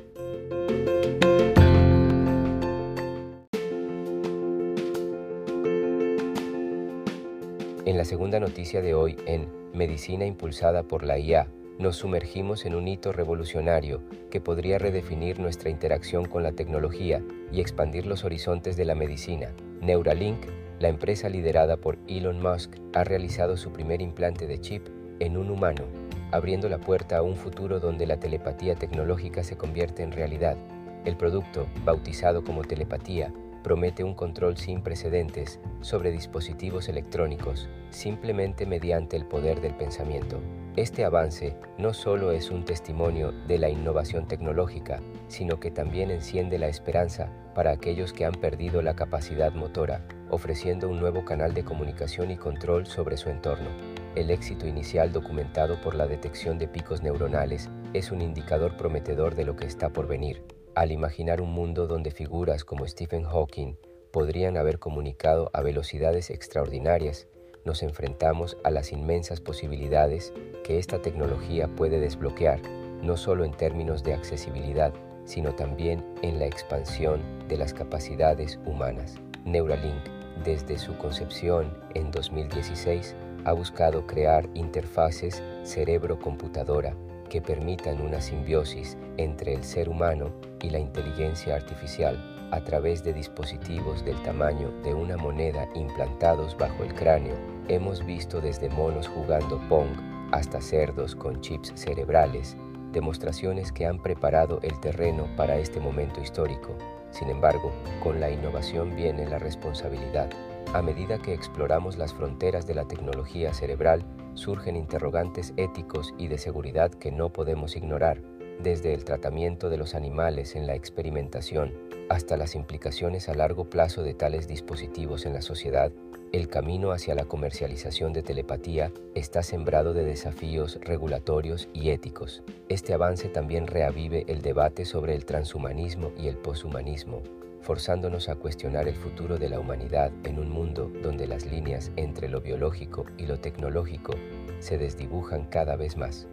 En 7.84 7.96
la 7.96 8.04
segunda 8.04 8.38
noticia 8.38 8.82
de 8.82 8.94
hoy 8.94 9.16
en 9.26 9.48
Medicina 9.72 10.26
impulsada 10.26 10.84
por 10.84 11.04
la 11.04 11.18
IA, 11.18 11.48
nos 11.78 11.96
sumergimos 11.96 12.66
en 12.66 12.74
un 12.74 12.86
hito 12.86 13.12
revolucionario 13.12 14.00
que 14.30 14.40
podría 14.40 14.78
redefinir 14.78 15.40
nuestra 15.40 15.70
interacción 15.70 16.24
con 16.24 16.42
la 16.42 16.52
tecnología 16.52 17.22
y 17.52 17.60
expandir 17.60 18.06
los 18.06 18.24
horizontes 18.24 18.76
de 18.76 18.84
la 18.84 18.94
medicina. 18.94 19.52
Neuralink 19.80 20.40
la 20.78 20.88
empresa 20.88 21.28
liderada 21.28 21.78
por 21.78 21.98
Elon 22.06 22.40
Musk 22.40 22.76
ha 22.94 23.04
realizado 23.04 23.56
su 23.56 23.72
primer 23.72 24.02
implante 24.02 24.46
de 24.46 24.60
chip 24.60 24.86
en 25.20 25.38
un 25.38 25.50
humano, 25.50 25.84
abriendo 26.32 26.68
la 26.68 26.78
puerta 26.78 27.18
a 27.18 27.22
un 27.22 27.36
futuro 27.36 27.80
donde 27.80 28.06
la 28.06 28.18
telepatía 28.18 28.74
tecnológica 28.74 29.42
se 29.42 29.56
convierte 29.56 30.02
en 30.02 30.12
realidad. 30.12 30.56
El 31.04 31.16
producto, 31.16 31.66
bautizado 31.84 32.44
como 32.44 32.62
telepatía, 32.62 33.32
promete 33.62 34.04
un 34.04 34.14
control 34.14 34.56
sin 34.58 34.82
precedentes 34.82 35.58
sobre 35.80 36.10
dispositivos 36.10 36.88
electrónicos, 36.88 37.68
simplemente 37.90 38.66
mediante 38.66 39.16
el 39.16 39.24
poder 39.24 39.60
del 39.60 39.74
pensamiento. 39.74 40.38
Este 40.76 41.04
avance 41.04 41.56
no 41.78 41.94
solo 41.94 42.32
es 42.32 42.50
un 42.50 42.64
testimonio 42.64 43.32
de 43.48 43.58
la 43.58 43.70
innovación 43.70 44.28
tecnológica, 44.28 45.00
sino 45.28 45.58
que 45.58 45.70
también 45.70 46.10
enciende 46.10 46.58
la 46.58 46.68
esperanza 46.68 47.32
para 47.54 47.70
aquellos 47.70 48.12
que 48.12 48.26
han 48.26 48.34
perdido 48.34 48.82
la 48.82 48.94
capacidad 48.94 49.54
motora, 49.54 50.06
ofreciendo 50.30 50.88
un 50.88 51.00
nuevo 51.00 51.24
canal 51.24 51.54
de 51.54 51.64
comunicación 51.64 52.30
y 52.30 52.36
control 52.36 52.86
sobre 52.86 53.16
su 53.16 53.28
entorno. 53.30 53.68
El 54.14 54.30
éxito 54.30 54.66
inicial 54.66 55.12
documentado 55.12 55.80
por 55.80 55.94
la 55.94 56.06
detección 56.06 56.58
de 56.58 56.68
picos 56.68 57.02
neuronales 57.02 57.68
es 57.92 58.10
un 58.10 58.20
indicador 58.20 58.76
prometedor 58.76 59.34
de 59.34 59.44
lo 59.44 59.56
que 59.56 59.66
está 59.66 59.90
por 59.90 60.06
venir. 60.06 60.42
Al 60.74 60.92
imaginar 60.92 61.40
un 61.40 61.52
mundo 61.52 61.86
donde 61.86 62.10
figuras 62.10 62.64
como 62.64 62.86
Stephen 62.86 63.24
Hawking 63.24 63.74
podrían 64.12 64.56
haber 64.56 64.78
comunicado 64.78 65.50
a 65.52 65.62
velocidades 65.62 66.30
extraordinarias, 66.30 67.28
nos 67.64 67.82
enfrentamos 67.82 68.56
a 68.64 68.70
las 68.70 68.92
inmensas 68.92 69.40
posibilidades 69.40 70.32
que 70.64 70.78
esta 70.78 71.02
tecnología 71.02 71.68
puede 71.68 72.00
desbloquear, 72.00 72.60
no 73.02 73.16
solo 73.16 73.44
en 73.44 73.52
términos 73.52 74.02
de 74.02 74.14
accesibilidad, 74.14 74.94
sino 75.24 75.54
también 75.54 76.04
en 76.22 76.38
la 76.38 76.46
expansión 76.46 77.20
de 77.48 77.58
las 77.58 77.74
capacidades 77.74 78.58
humanas. 78.64 79.16
Neuralink, 79.44 80.15
desde 80.44 80.78
su 80.78 80.96
concepción 80.96 81.72
en 81.94 82.10
2016, 82.10 83.14
ha 83.44 83.52
buscado 83.52 84.06
crear 84.06 84.48
interfaces 84.54 85.42
cerebro-computadora 85.62 86.94
que 87.28 87.40
permitan 87.40 88.00
una 88.00 88.20
simbiosis 88.20 88.96
entre 89.16 89.54
el 89.54 89.64
ser 89.64 89.88
humano 89.88 90.32
y 90.60 90.70
la 90.70 90.78
inteligencia 90.78 91.54
artificial 91.54 92.22
a 92.52 92.60
través 92.62 93.02
de 93.02 93.12
dispositivos 93.12 94.04
del 94.04 94.20
tamaño 94.22 94.70
de 94.82 94.94
una 94.94 95.16
moneda 95.16 95.68
implantados 95.74 96.56
bajo 96.56 96.84
el 96.84 96.94
cráneo. 96.94 97.34
Hemos 97.68 98.04
visto 98.04 98.40
desde 98.40 98.68
monos 98.68 99.08
jugando 99.08 99.60
Pong 99.68 99.90
hasta 100.32 100.60
cerdos 100.60 101.14
con 101.14 101.40
chips 101.40 101.72
cerebrales, 101.74 102.56
demostraciones 102.92 103.72
que 103.72 103.86
han 103.86 104.02
preparado 104.02 104.60
el 104.62 104.78
terreno 104.80 105.28
para 105.36 105.58
este 105.58 105.80
momento 105.80 106.20
histórico. 106.20 106.76
Sin 107.10 107.28
embargo, 107.28 107.72
con 108.02 108.20
la 108.20 108.30
innovación 108.30 108.94
viene 108.94 109.26
la 109.26 109.38
responsabilidad. 109.38 110.30
A 110.74 110.82
medida 110.82 111.18
que 111.18 111.32
exploramos 111.32 111.96
las 111.96 112.12
fronteras 112.12 112.66
de 112.66 112.74
la 112.74 112.86
tecnología 112.86 113.54
cerebral, 113.54 114.04
surgen 114.34 114.76
interrogantes 114.76 115.54
éticos 115.56 116.14
y 116.18 116.28
de 116.28 116.38
seguridad 116.38 116.90
que 116.90 117.10
no 117.10 117.32
podemos 117.32 117.76
ignorar 117.76 118.35
desde 118.62 118.94
el 118.94 119.04
tratamiento 119.04 119.70
de 119.70 119.76
los 119.76 119.94
animales 119.94 120.56
en 120.56 120.66
la 120.66 120.74
experimentación 120.74 121.72
hasta 122.08 122.36
las 122.36 122.54
implicaciones 122.54 123.28
a 123.28 123.34
largo 123.34 123.68
plazo 123.68 124.02
de 124.02 124.14
tales 124.14 124.46
dispositivos 124.46 125.26
en 125.26 125.34
la 125.34 125.42
sociedad, 125.42 125.92
el 126.32 126.48
camino 126.48 126.92
hacia 126.92 127.14
la 127.14 127.24
comercialización 127.24 128.12
de 128.12 128.22
telepatía 128.22 128.92
está 129.14 129.42
sembrado 129.42 129.94
de 129.94 130.04
desafíos 130.04 130.78
regulatorios 130.82 131.68
y 131.72 131.90
éticos. 131.90 132.42
Este 132.68 132.94
avance 132.94 133.28
también 133.28 133.66
reavive 133.66 134.24
el 134.28 134.42
debate 134.42 134.84
sobre 134.84 135.14
el 135.14 135.24
transhumanismo 135.24 136.12
y 136.16 136.28
el 136.28 136.36
poshumanismo, 136.36 137.22
forzándonos 137.60 138.28
a 138.28 138.36
cuestionar 138.36 138.86
el 138.86 138.94
futuro 138.94 139.38
de 139.38 139.48
la 139.48 139.58
humanidad 139.58 140.12
en 140.24 140.38
un 140.38 140.50
mundo 140.50 140.90
donde 141.02 141.26
las 141.26 141.46
líneas 141.46 141.90
entre 141.96 142.28
lo 142.28 142.40
biológico 142.40 143.06
y 143.18 143.26
lo 143.26 143.38
tecnológico 143.38 144.14
se 144.58 144.78
desdibujan 144.78 145.46
cada 145.46 145.76
vez 145.76 145.96
más. 145.96 146.28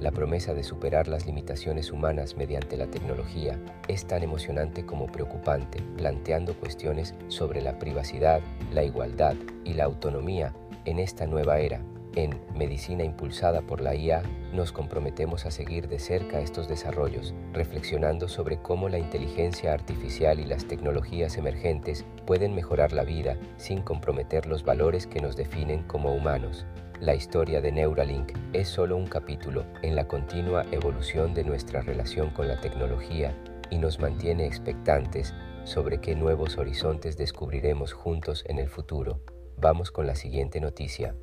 La 0.00 0.12
promesa 0.12 0.54
de 0.54 0.62
superar 0.62 1.08
las 1.08 1.26
limitaciones 1.26 1.92
humanas 1.92 2.34
mediante 2.34 2.78
la 2.78 2.86
tecnología 2.86 3.60
es 3.86 4.06
tan 4.06 4.22
emocionante 4.22 4.86
como 4.86 5.06
preocupante, 5.06 5.82
planteando 5.98 6.54
cuestiones 6.54 7.14
sobre 7.28 7.60
la 7.60 7.78
privacidad, 7.78 8.40
la 8.72 8.82
igualdad 8.82 9.34
y 9.62 9.74
la 9.74 9.84
autonomía 9.84 10.54
en 10.86 10.98
esta 11.00 11.26
nueva 11.26 11.58
era. 11.58 11.82
En 12.16 12.40
Medicina 12.56 13.04
Impulsada 13.04 13.60
por 13.60 13.82
la 13.82 13.94
IA 13.94 14.22
nos 14.54 14.72
comprometemos 14.72 15.44
a 15.44 15.50
seguir 15.50 15.86
de 15.86 15.98
cerca 15.98 16.40
estos 16.40 16.66
desarrollos, 16.66 17.34
reflexionando 17.52 18.26
sobre 18.26 18.56
cómo 18.56 18.88
la 18.88 18.98
inteligencia 18.98 19.74
artificial 19.74 20.40
y 20.40 20.46
las 20.46 20.64
tecnologías 20.64 21.36
emergentes 21.36 22.06
pueden 22.26 22.54
mejorar 22.54 22.92
la 22.92 23.04
vida 23.04 23.36
sin 23.58 23.82
comprometer 23.82 24.46
los 24.46 24.64
valores 24.64 25.06
que 25.06 25.20
nos 25.20 25.36
definen 25.36 25.82
como 25.82 26.12
humanos. 26.12 26.64
La 27.00 27.14
historia 27.14 27.62
de 27.62 27.72
Neuralink 27.72 28.32
es 28.52 28.68
solo 28.68 28.94
un 28.94 29.06
capítulo 29.06 29.64
en 29.80 29.96
la 29.96 30.06
continua 30.06 30.66
evolución 30.70 31.32
de 31.32 31.44
nuestra 31.44 31.80
relación 31.80 32.28
con 32.28 32.46
la 32.46 32.60
tecnología 32.60 33.34
y 33.70 33.78
nos 33.78 33.98
mantiene 34.00 34.44
expectantes 34.44 35.32
sobre 35.64 36.02
qué 36.02 36.14
nuevos 36.14 36.58
horizontes 36.58 37.16
descubriremos 37.16 37.94
juntos 37.94 38.44
en 38.48 38.58
el 38.58 38.68
futuro. 38.68 39.22
Vamos 39.56 39.90
con 39.90 40.06
la 40.06 40.14
siguiente 40.14 40.60
noticia. 40.60 41.14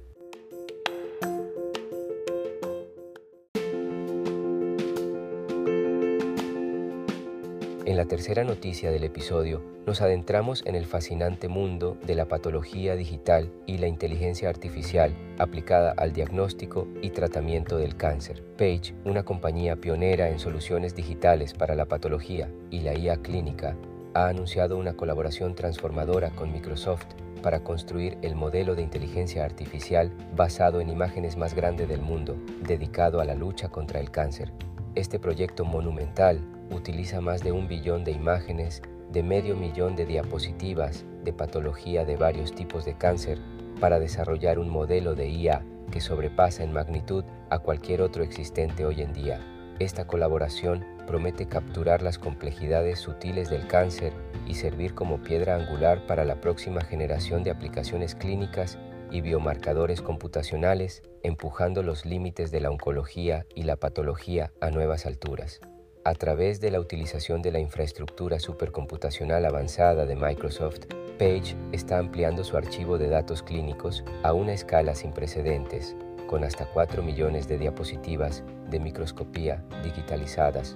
En 7.98 8.04
la 8.04 8.10
tercera 8.10 8.44
noticia 8.44 8.92
del 8.92 9.06
episodio 9.06 9.60
nos 9.88 10.04
adentramos 10.04 10.62
en 10.68 10.76
el 10.76 10.86
fascinante 10.86 11.48
mundo 11.48 11.98
de 12.06 12.14
la 12.14 12.28
patología 12.28 12.96
digital 12.96 13.52
y 13.66 13.80
la 13.80 13.88
inteligencia 13.88 14.50
artificial 14.50 15.16
aplicada 15.40 15.96
al 15.98 16.14
diagnóstico 16.14 16.88
y 17.02 17.10
tratamiento 17.10 17.76
del 17.80 17.98
cáncer. 17.98 18.44
Page, 18.56 18.94
una 19.04 19.26
compañía 19.26 19.78
pionera 19.78 20.30
en 20.30 20.38
soluciones 20.38 20.94
digitales 20.94 21.56
para 21.56 21.74
la 21.74 21.88
patología 21.88 22.52
y 22.70 22.82
la 22.82 22.96
IA 22.96 23.18
clínica, 23.24 23.76
ha 24.14 24.28
anunciado 24.28 24.78
una 24.78 24.94
colaboración 24.94 25.56
transformadora 25.56 26.30
con 26.30 26.54
Microsoft 26.54 27.08
para 27.42 27.64
construir 27.64 28.20
el 28.22 28.36
modelo 28.36 28.76
de 28.76 28.84
inteligencia 28.84 29.44
artificial 29.44 30.12
basado 30.36 30.82
en 30.82 30.92
imágenes 30.92 31.36
más 31.36 31.56
grande 31.56 31.88
del 31.88 32.02
mundo, 32.02 32.38
dedicado 32.62 33.22
a 33.22 33.26
la 33.26 33.34
lucha 33.34 33.70
contra 33.70 34.00
el 34.00 34.12
cáncer. 34.12 34.54
Este 34.94 35.18
proyecto 35.18 35.66
monumental 35.66 36.40
utiliza 36.72 37.22
más 37.22 37.44
de 37.44 37.52
un 37.52 37.68
billón 37.68 38.04
de 38.04 38.12
imágenes, 38.12 38.82
de 39.12 39.24
medio 39.24 39.56
millón 39.56 39.96
de 39.96 40.06
diapositivas 40.06 41.06
de 41.24 41.34
patología 41.34 42.06
de 42.06 42.16
varios 42.16 42.54
tipos 42.54 42.86
de 42.86 42.98
cáncer 42.98 43.40
para 43.80 44.00
desarrollar 44.00 44.60
un 44.60 44.70
modelo 44.70 45.16
de 45.16 45.30
IA 45.30 45.66
que 45.92 46.02
sobrepasa 46.02 46.64
en 46.64 46.74
magnitud 46.74 47.24
a 47.50 47.60
cualquier 47.60 48.02
otro 48.02 48.24
existente 48.24 48.86
hoy 48.86 49.02
en 49.02 49.14
día. 49.14 49.40
Esta 49.80 50.08
colaboración 50.08 50.86
promete 51.06 51.48
capturar 51.48 52.02
las 52.02 52.18
complejidades 52.18 53.00
sutiles 53.00 53.50
del 53.50 53.68
cáncer 53.68 54.14
y 54.48 54.56
servir 54.56 54.96
como 54.96 55.22
piedra 55.22 55.56
angular 55.56 56.08
para 56.08 56.26
la 56.26 56.42
próxima 56.42 56.82
generación 56.82 57.44
de 57.44 57.52
aplicaciones 57.52 58.16
clínicas 58.16 58.78
y 59.12 59.22
biomarcadores 59.22 60.02
computacionales, 60.02 61.04
empujando 61.24 61.84
los 61.84 62.06
límites 62.06 62.52
de 62.52 62.62
la 62.62 62.72
oncología 62.72 63.46
y 63.54 63.64
la 63.64 63.76
patología 63.76 64.52
a 64.62 64.72
nuevas 64.72 65.06
alturas. 65.06 65.62
A 66.08 66.16
través 66.16 66.62
de 66.62 66.72
la 66.72 66.80
utilización 66.80 67.42
de 67.42 67.52
la 67.52 67.60
infraestructura 67.60 68.40
supercomputacional 68.40 69.46
avanzada 69.46 70.06
de 70.06 70.16
Microsoft, 70.16 70.86
Page 71.20 71.58
está 71.74 71.98
ampliando 71.98 72.46
su 72.46 72.56
archivo 72.56 72.98
de 72.98 73.10
datos 73.10 73.44
clínicos 73.44 74.06
a 74.24 74.32
una 74.32 74.54
escala 74.54 74.96
sin 74.96 75.12
precedentes, 75.12 75.98
con 76.28 76.46
hasta 76.46 76.66
4 76.66 77.04
millones 77.04 77.50
de 77.50 77.58
diapositivas 77.58 78.42
de 78.70 78.80
microscopía 78.80 79.62
digitalizadas. 79.84 80.76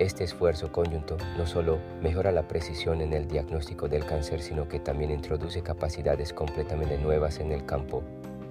Este 0.00 0.24
esfuerzo 0.24 0.72
conjunto 0.72 1.18
no 1.38 1.46
solo 1.46 1.78
mejora 2.02 2.32
la 2.32 2.48
precisión 2.48 3.00
en 3.00 3.12
el 3.12 3.28
diagnóstico 3.28 3.86
del 3.86 4.04
cáncer, 4.04 4.42
sino 4.42 4.66
que 4.66 4.80
también 4.80 5.12
introduce 5.12 5.62
capacidades 5.62 6.32
completamente 6.32 6.98
nuevas 6.98 7.38
en 7.38 7.52
el 7.52 7.64
campo, 7.64 8.02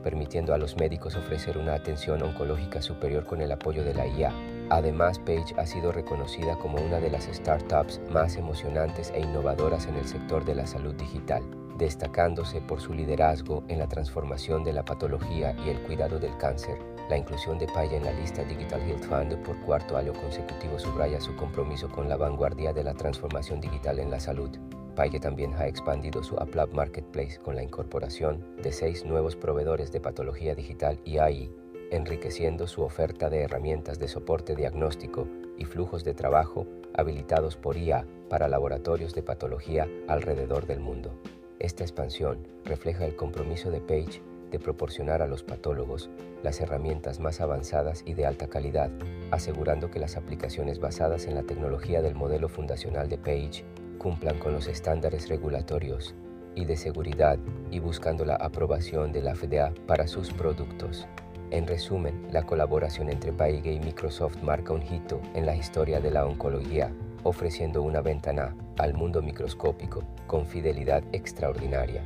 permitiendo 0.01 0.53
a 0.53 0.57
los 0.57 0.77
médicos 0.77 1.17
ofrecer 1.17 1.57
una 1.57 1.73
atención 1.73 2.23
oncológica 2.23 2.81
superior 2.81 3.25
con 3.25 3.41
el 3.41 3.51
apoyo 3.51 3.83
de 3.83 3.93
la 3.93 4.07
IA. 4.07 4.52
Además, 4.69 5.19
Page 5.19 5.53
ha 5.57 5.65
sido 5.65 5.91
reconocida 5.91 6.57
como 6.57 6.77
una 6.81 6.99
de 6.99 7.09
las 7.09 7.25
startups 7.25 8.01
más 8.09 8.37
emocionantes 8.37 9.11
e 9.13 9.19
innovadoras 9.19 9.87
en 9.87 9.95
el 9.95 10.05
sector 10.05 10.45
de 10.45 10.55
la 10.55 10.65
salud 10.65 10.95
digital, 10.95 11.43
destacándose 11.77 12.61
por 12.61 12.79
su 12.79 12.93
liderazgo 12.93 13.63
en 13.67 13.79
la 13.79 13.87
transformación 13.87 14.63
de 14.63 14.73
la 14.73 14.85
patología 14.85 15.55
y 15.65 15.69
el 15.69 15.81
cuidado 15.81 16.19
del 16.19 16.35
cáncer. 16.37 16.77
La 17.09 17.17
inclusión 17.17 17.59
de 17.59 17.67
Page 17.67 17.97
en 17.97 18.05
la 18.05 18.13
lista 18.13 18.43
Digital 18.43 18.81
Health 18.81 19.03
Fund 19.03 19.35
por 19.43 19.59
cuarto 19.61 19.97
año 19.97 20.13
consecutivo 20.13 20.79
subraya 20.79 21.19
su 21.19 21.35
compromiso 21.35 21.89
con 21.89 22.07
la 22.07 22.15
vanguardia 22.15 22.71
de 22.71 22.83
la 22.83 22.93
transformación 22.93 23.59
digital 23.59 23.99
en 23.99 24.09
la 24.09 24.19
salud. 24.19 24.49
Page 24.95 25.19
también 25.19 25.53
ha 25.55 25.67
expandido 25.67 26.23
su 26.23 26.37
AppLab 26.37 26.73
Marketplace 26.73 27.39
con 27.39 27.55
la 27.55 27.63
incorporación 27.63 28.45
de 28.61 28.71
seis 28.71 29.03
nuevos 29.03 29.35
proveedores 29.35 29.91
de 29.91 29.99
patología 29.99 30.55
digital 30.55 30.99
y 31.03 31.17
AI 31.17 31.51
enriqueciendo 31.91 32.67
su 32.67 32.81
oferta 32.81 33.29
de 33.29 33.41
herramientas 33.41 33.99
de 33.99 34.07
soporte 34.07 34.55
diagnóstico 34.55 35.27
y 35.57 35.65
flujos 35.65 36.03
de 36.03 36.13
trabajo 36.13 36.65
habilitados 36.93 37.55
por 37.55 37.77
IA 37.77 38.05
para 38.29 38.47
laboratorios 38.47 39.13
de 39.13 39.23
patología 39.23 39.87
alrededor 40.07 40.65
del 40.65 40.79
mundo. 40.79 41.13
Esta 41.59 41.83
expansión 41.83 42.47
refleja 42.65 43.05
el 43.05 43.15
compromiso 43.15 43.71
de 43.71 43.79
Page 43.79 44.21
de 44.51 44.59
proporcionar 44.59 45.21
a 45.21 45.27
los 45.27 45.43
patólogos 45.43 46.09
las 46.43 46.61
herramientas 46.61 47.19
más 47.19 47.41
avanzadas 47.41 48.03
y 48.05 48.13
de 48.13 48.25
alta 48.25 48.47
calidad, 48.47 48.91
asegurando 49.31 49.89
que 49.89 49.99
las 49.99 50.15
aplicaciones 50.15 50.79
basadas 50.79 51.25
en 51.25 51.35
la 51.35 51.43
tecnología 51.43 52.01
del 52.01 52.15
modelo 52.15 52.49
fundacional 52.49 53.09
de 53.09 53.17
Page 53.17 53.65
cumplan 53.97 54.37
con 54.37 54.53
los 54.53 54.67
estándares 54.67 55.29
regulatorios 55.29 56.13
y 56.55 56.65
de 56.65 56.77
seguridad 56.77 57.39
y 57.71 57.79
buscando 57.79 58.25
la 58.25 58.35
aprobación 58.35 59.11
de 59.11 59.21
la 59.21 59.35
FDA 59.35 59.73
para 59.87 60.07
sus 60.07 60.31
productos. 60.31 61.07
En 61.51 61.67
resumen, 61.67 62.27
la 62.31 62.43
colaboración 62.43 63.09
entre 63.09 63.31
Paige 63.31 63.73
y 63.73 63.79
Microsoft 63.79 64.41
marca 64.41 64.73
un 64.73 64.81
hito 64.81 65.21
en 65.35 65.45
la 65.45 65.55
historia 65.55 65.99
de 65.99 66.11
la 66.11 66.25
oncología, 66.25 66.91
ofreciendo 67.23 67.81
una 67.81 68.01
ventana 68.01 68.55
al 68.77 68.93
mundo 68.93 69.21
microscópico 69.21 70.03
con 70.27 70.45
fidelidad 70.45 71.03
extraordinaria. 71.11 72.03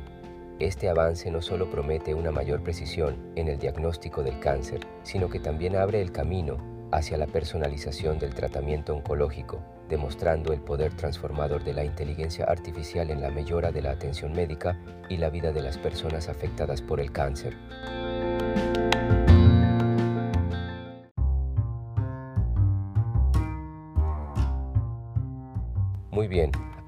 Este 0.58 0.88
avance 0.88 1.30
no 1.30 1.40
solo 1.40 1.70
promete 1.70 2.14
una 2.14 2.32
mayor 2.32 2.62
precisión 2.62 3.16
en 3.36 3.48
el 3.48 3.58
diagnóstico 3.58 4.22
del 4.22 4.40
cáncer, 4.40 4.80
sino 5.02 5.28
que 5.30 5.38
también 5.38 5.76
abre 5.76 6.00
el 6.02 6.10
camino 6.10 6.58
hacia 6.90 7.16
la 7.16 7.26
personalización 7.26 8.18
del 8.18 8.34
tratamiento 8.34 8.94
oncológico, 8.94 9.60
demostrando 9.88 10.52
el 10.52 10.60
poder 10.60 10.92
transformador 10.94 11.62
de 11.62 11.74
la 11.74 11.84
inteligencia 11.84 12.44
artificial 12.44 13.10
en 13.10 13.20
la 13.20 13.30
mejora 13.30 13.70
de 13.70 13.82
la 13.82 13.92
atención 13.92 14.32
médica 14.32 14.78
y 15.08 15.18
la 15.18 15.30
vida 15.30 15.52
de 15.52 15.62
las 15.62 15.78
personas 15.78 16.28
afectadas 16.28 16.82
por 16.82 17.00
el 17.00 17.12
cáncer. 17.12 17.56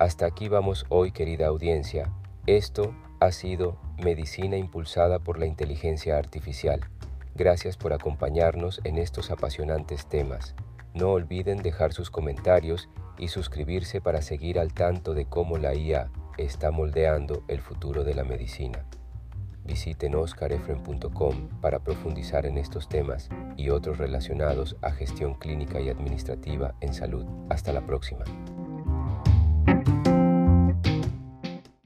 Hasta 0.00 0.24
aquí 0.24 0.48
vamos 0.48 0.86
hoy 0.88 1.12
querida 1.12 1.48
audiencia. 1.48 2.10
Esto 2.46 2.94
ha 3.20 3.32
sido 3.32 3.76
Medicina 4.02 4.56
impulsada 4.56 5.18
por 5.18 5.38
la 5.38 5.44
inteligencia 5.44 6.16
artificial. 6.16 6.80
Gracias 7.34 7.76
por 7.76 7.92
acompañarnos 7.92 8.80
en 8.84 8.96
estos 8.96 9.30
apasionantes 9.30 10.06
temas. 10.06 10.54
No 10.94 11.10
olviden 11.10 11.58
dejar 11.58 11.92
sus 11.92 12.10
comentarios 12.10 12.88
y 13.18 13.28
suscribirse 13.28 14.00
para 14.00 14.22
seguir 14.22 14.58
al 14.58 14.72
tanto 14.72 15.12
de 15.12 15.26
cómo 15.26 15.58
la 15.58 15.74
IA 15.74 16.10
está 16.38 16.70
moldeando 16.70 17.44
el 17.46 17.60
futuro 17.60 18.02
de 18.02 18.14
la 18.14 18.24
medicina. 18.24 18.86
Visiten 19.66 20.14
oscarefren.com 20.14 21.60
para 21.60 21.80
profundizar 21.80 22.46
en 22.46 22.56
estos 22.56 22.88
temas 22.88 23.28
y 23.58 23.68
otros 23.68 23.98
relacionados 23.98 24.78
a 24.80 24.92
gestión 24.92 25.34
clínica 25.34 25.78
y 25.78 25.90
administrativa 25.90 26.74
en 26.80 26.94
salud. 26.94 27.26
Hasta 27.50 27.70
la 27.74 27.82
próxima. 27.82 28.24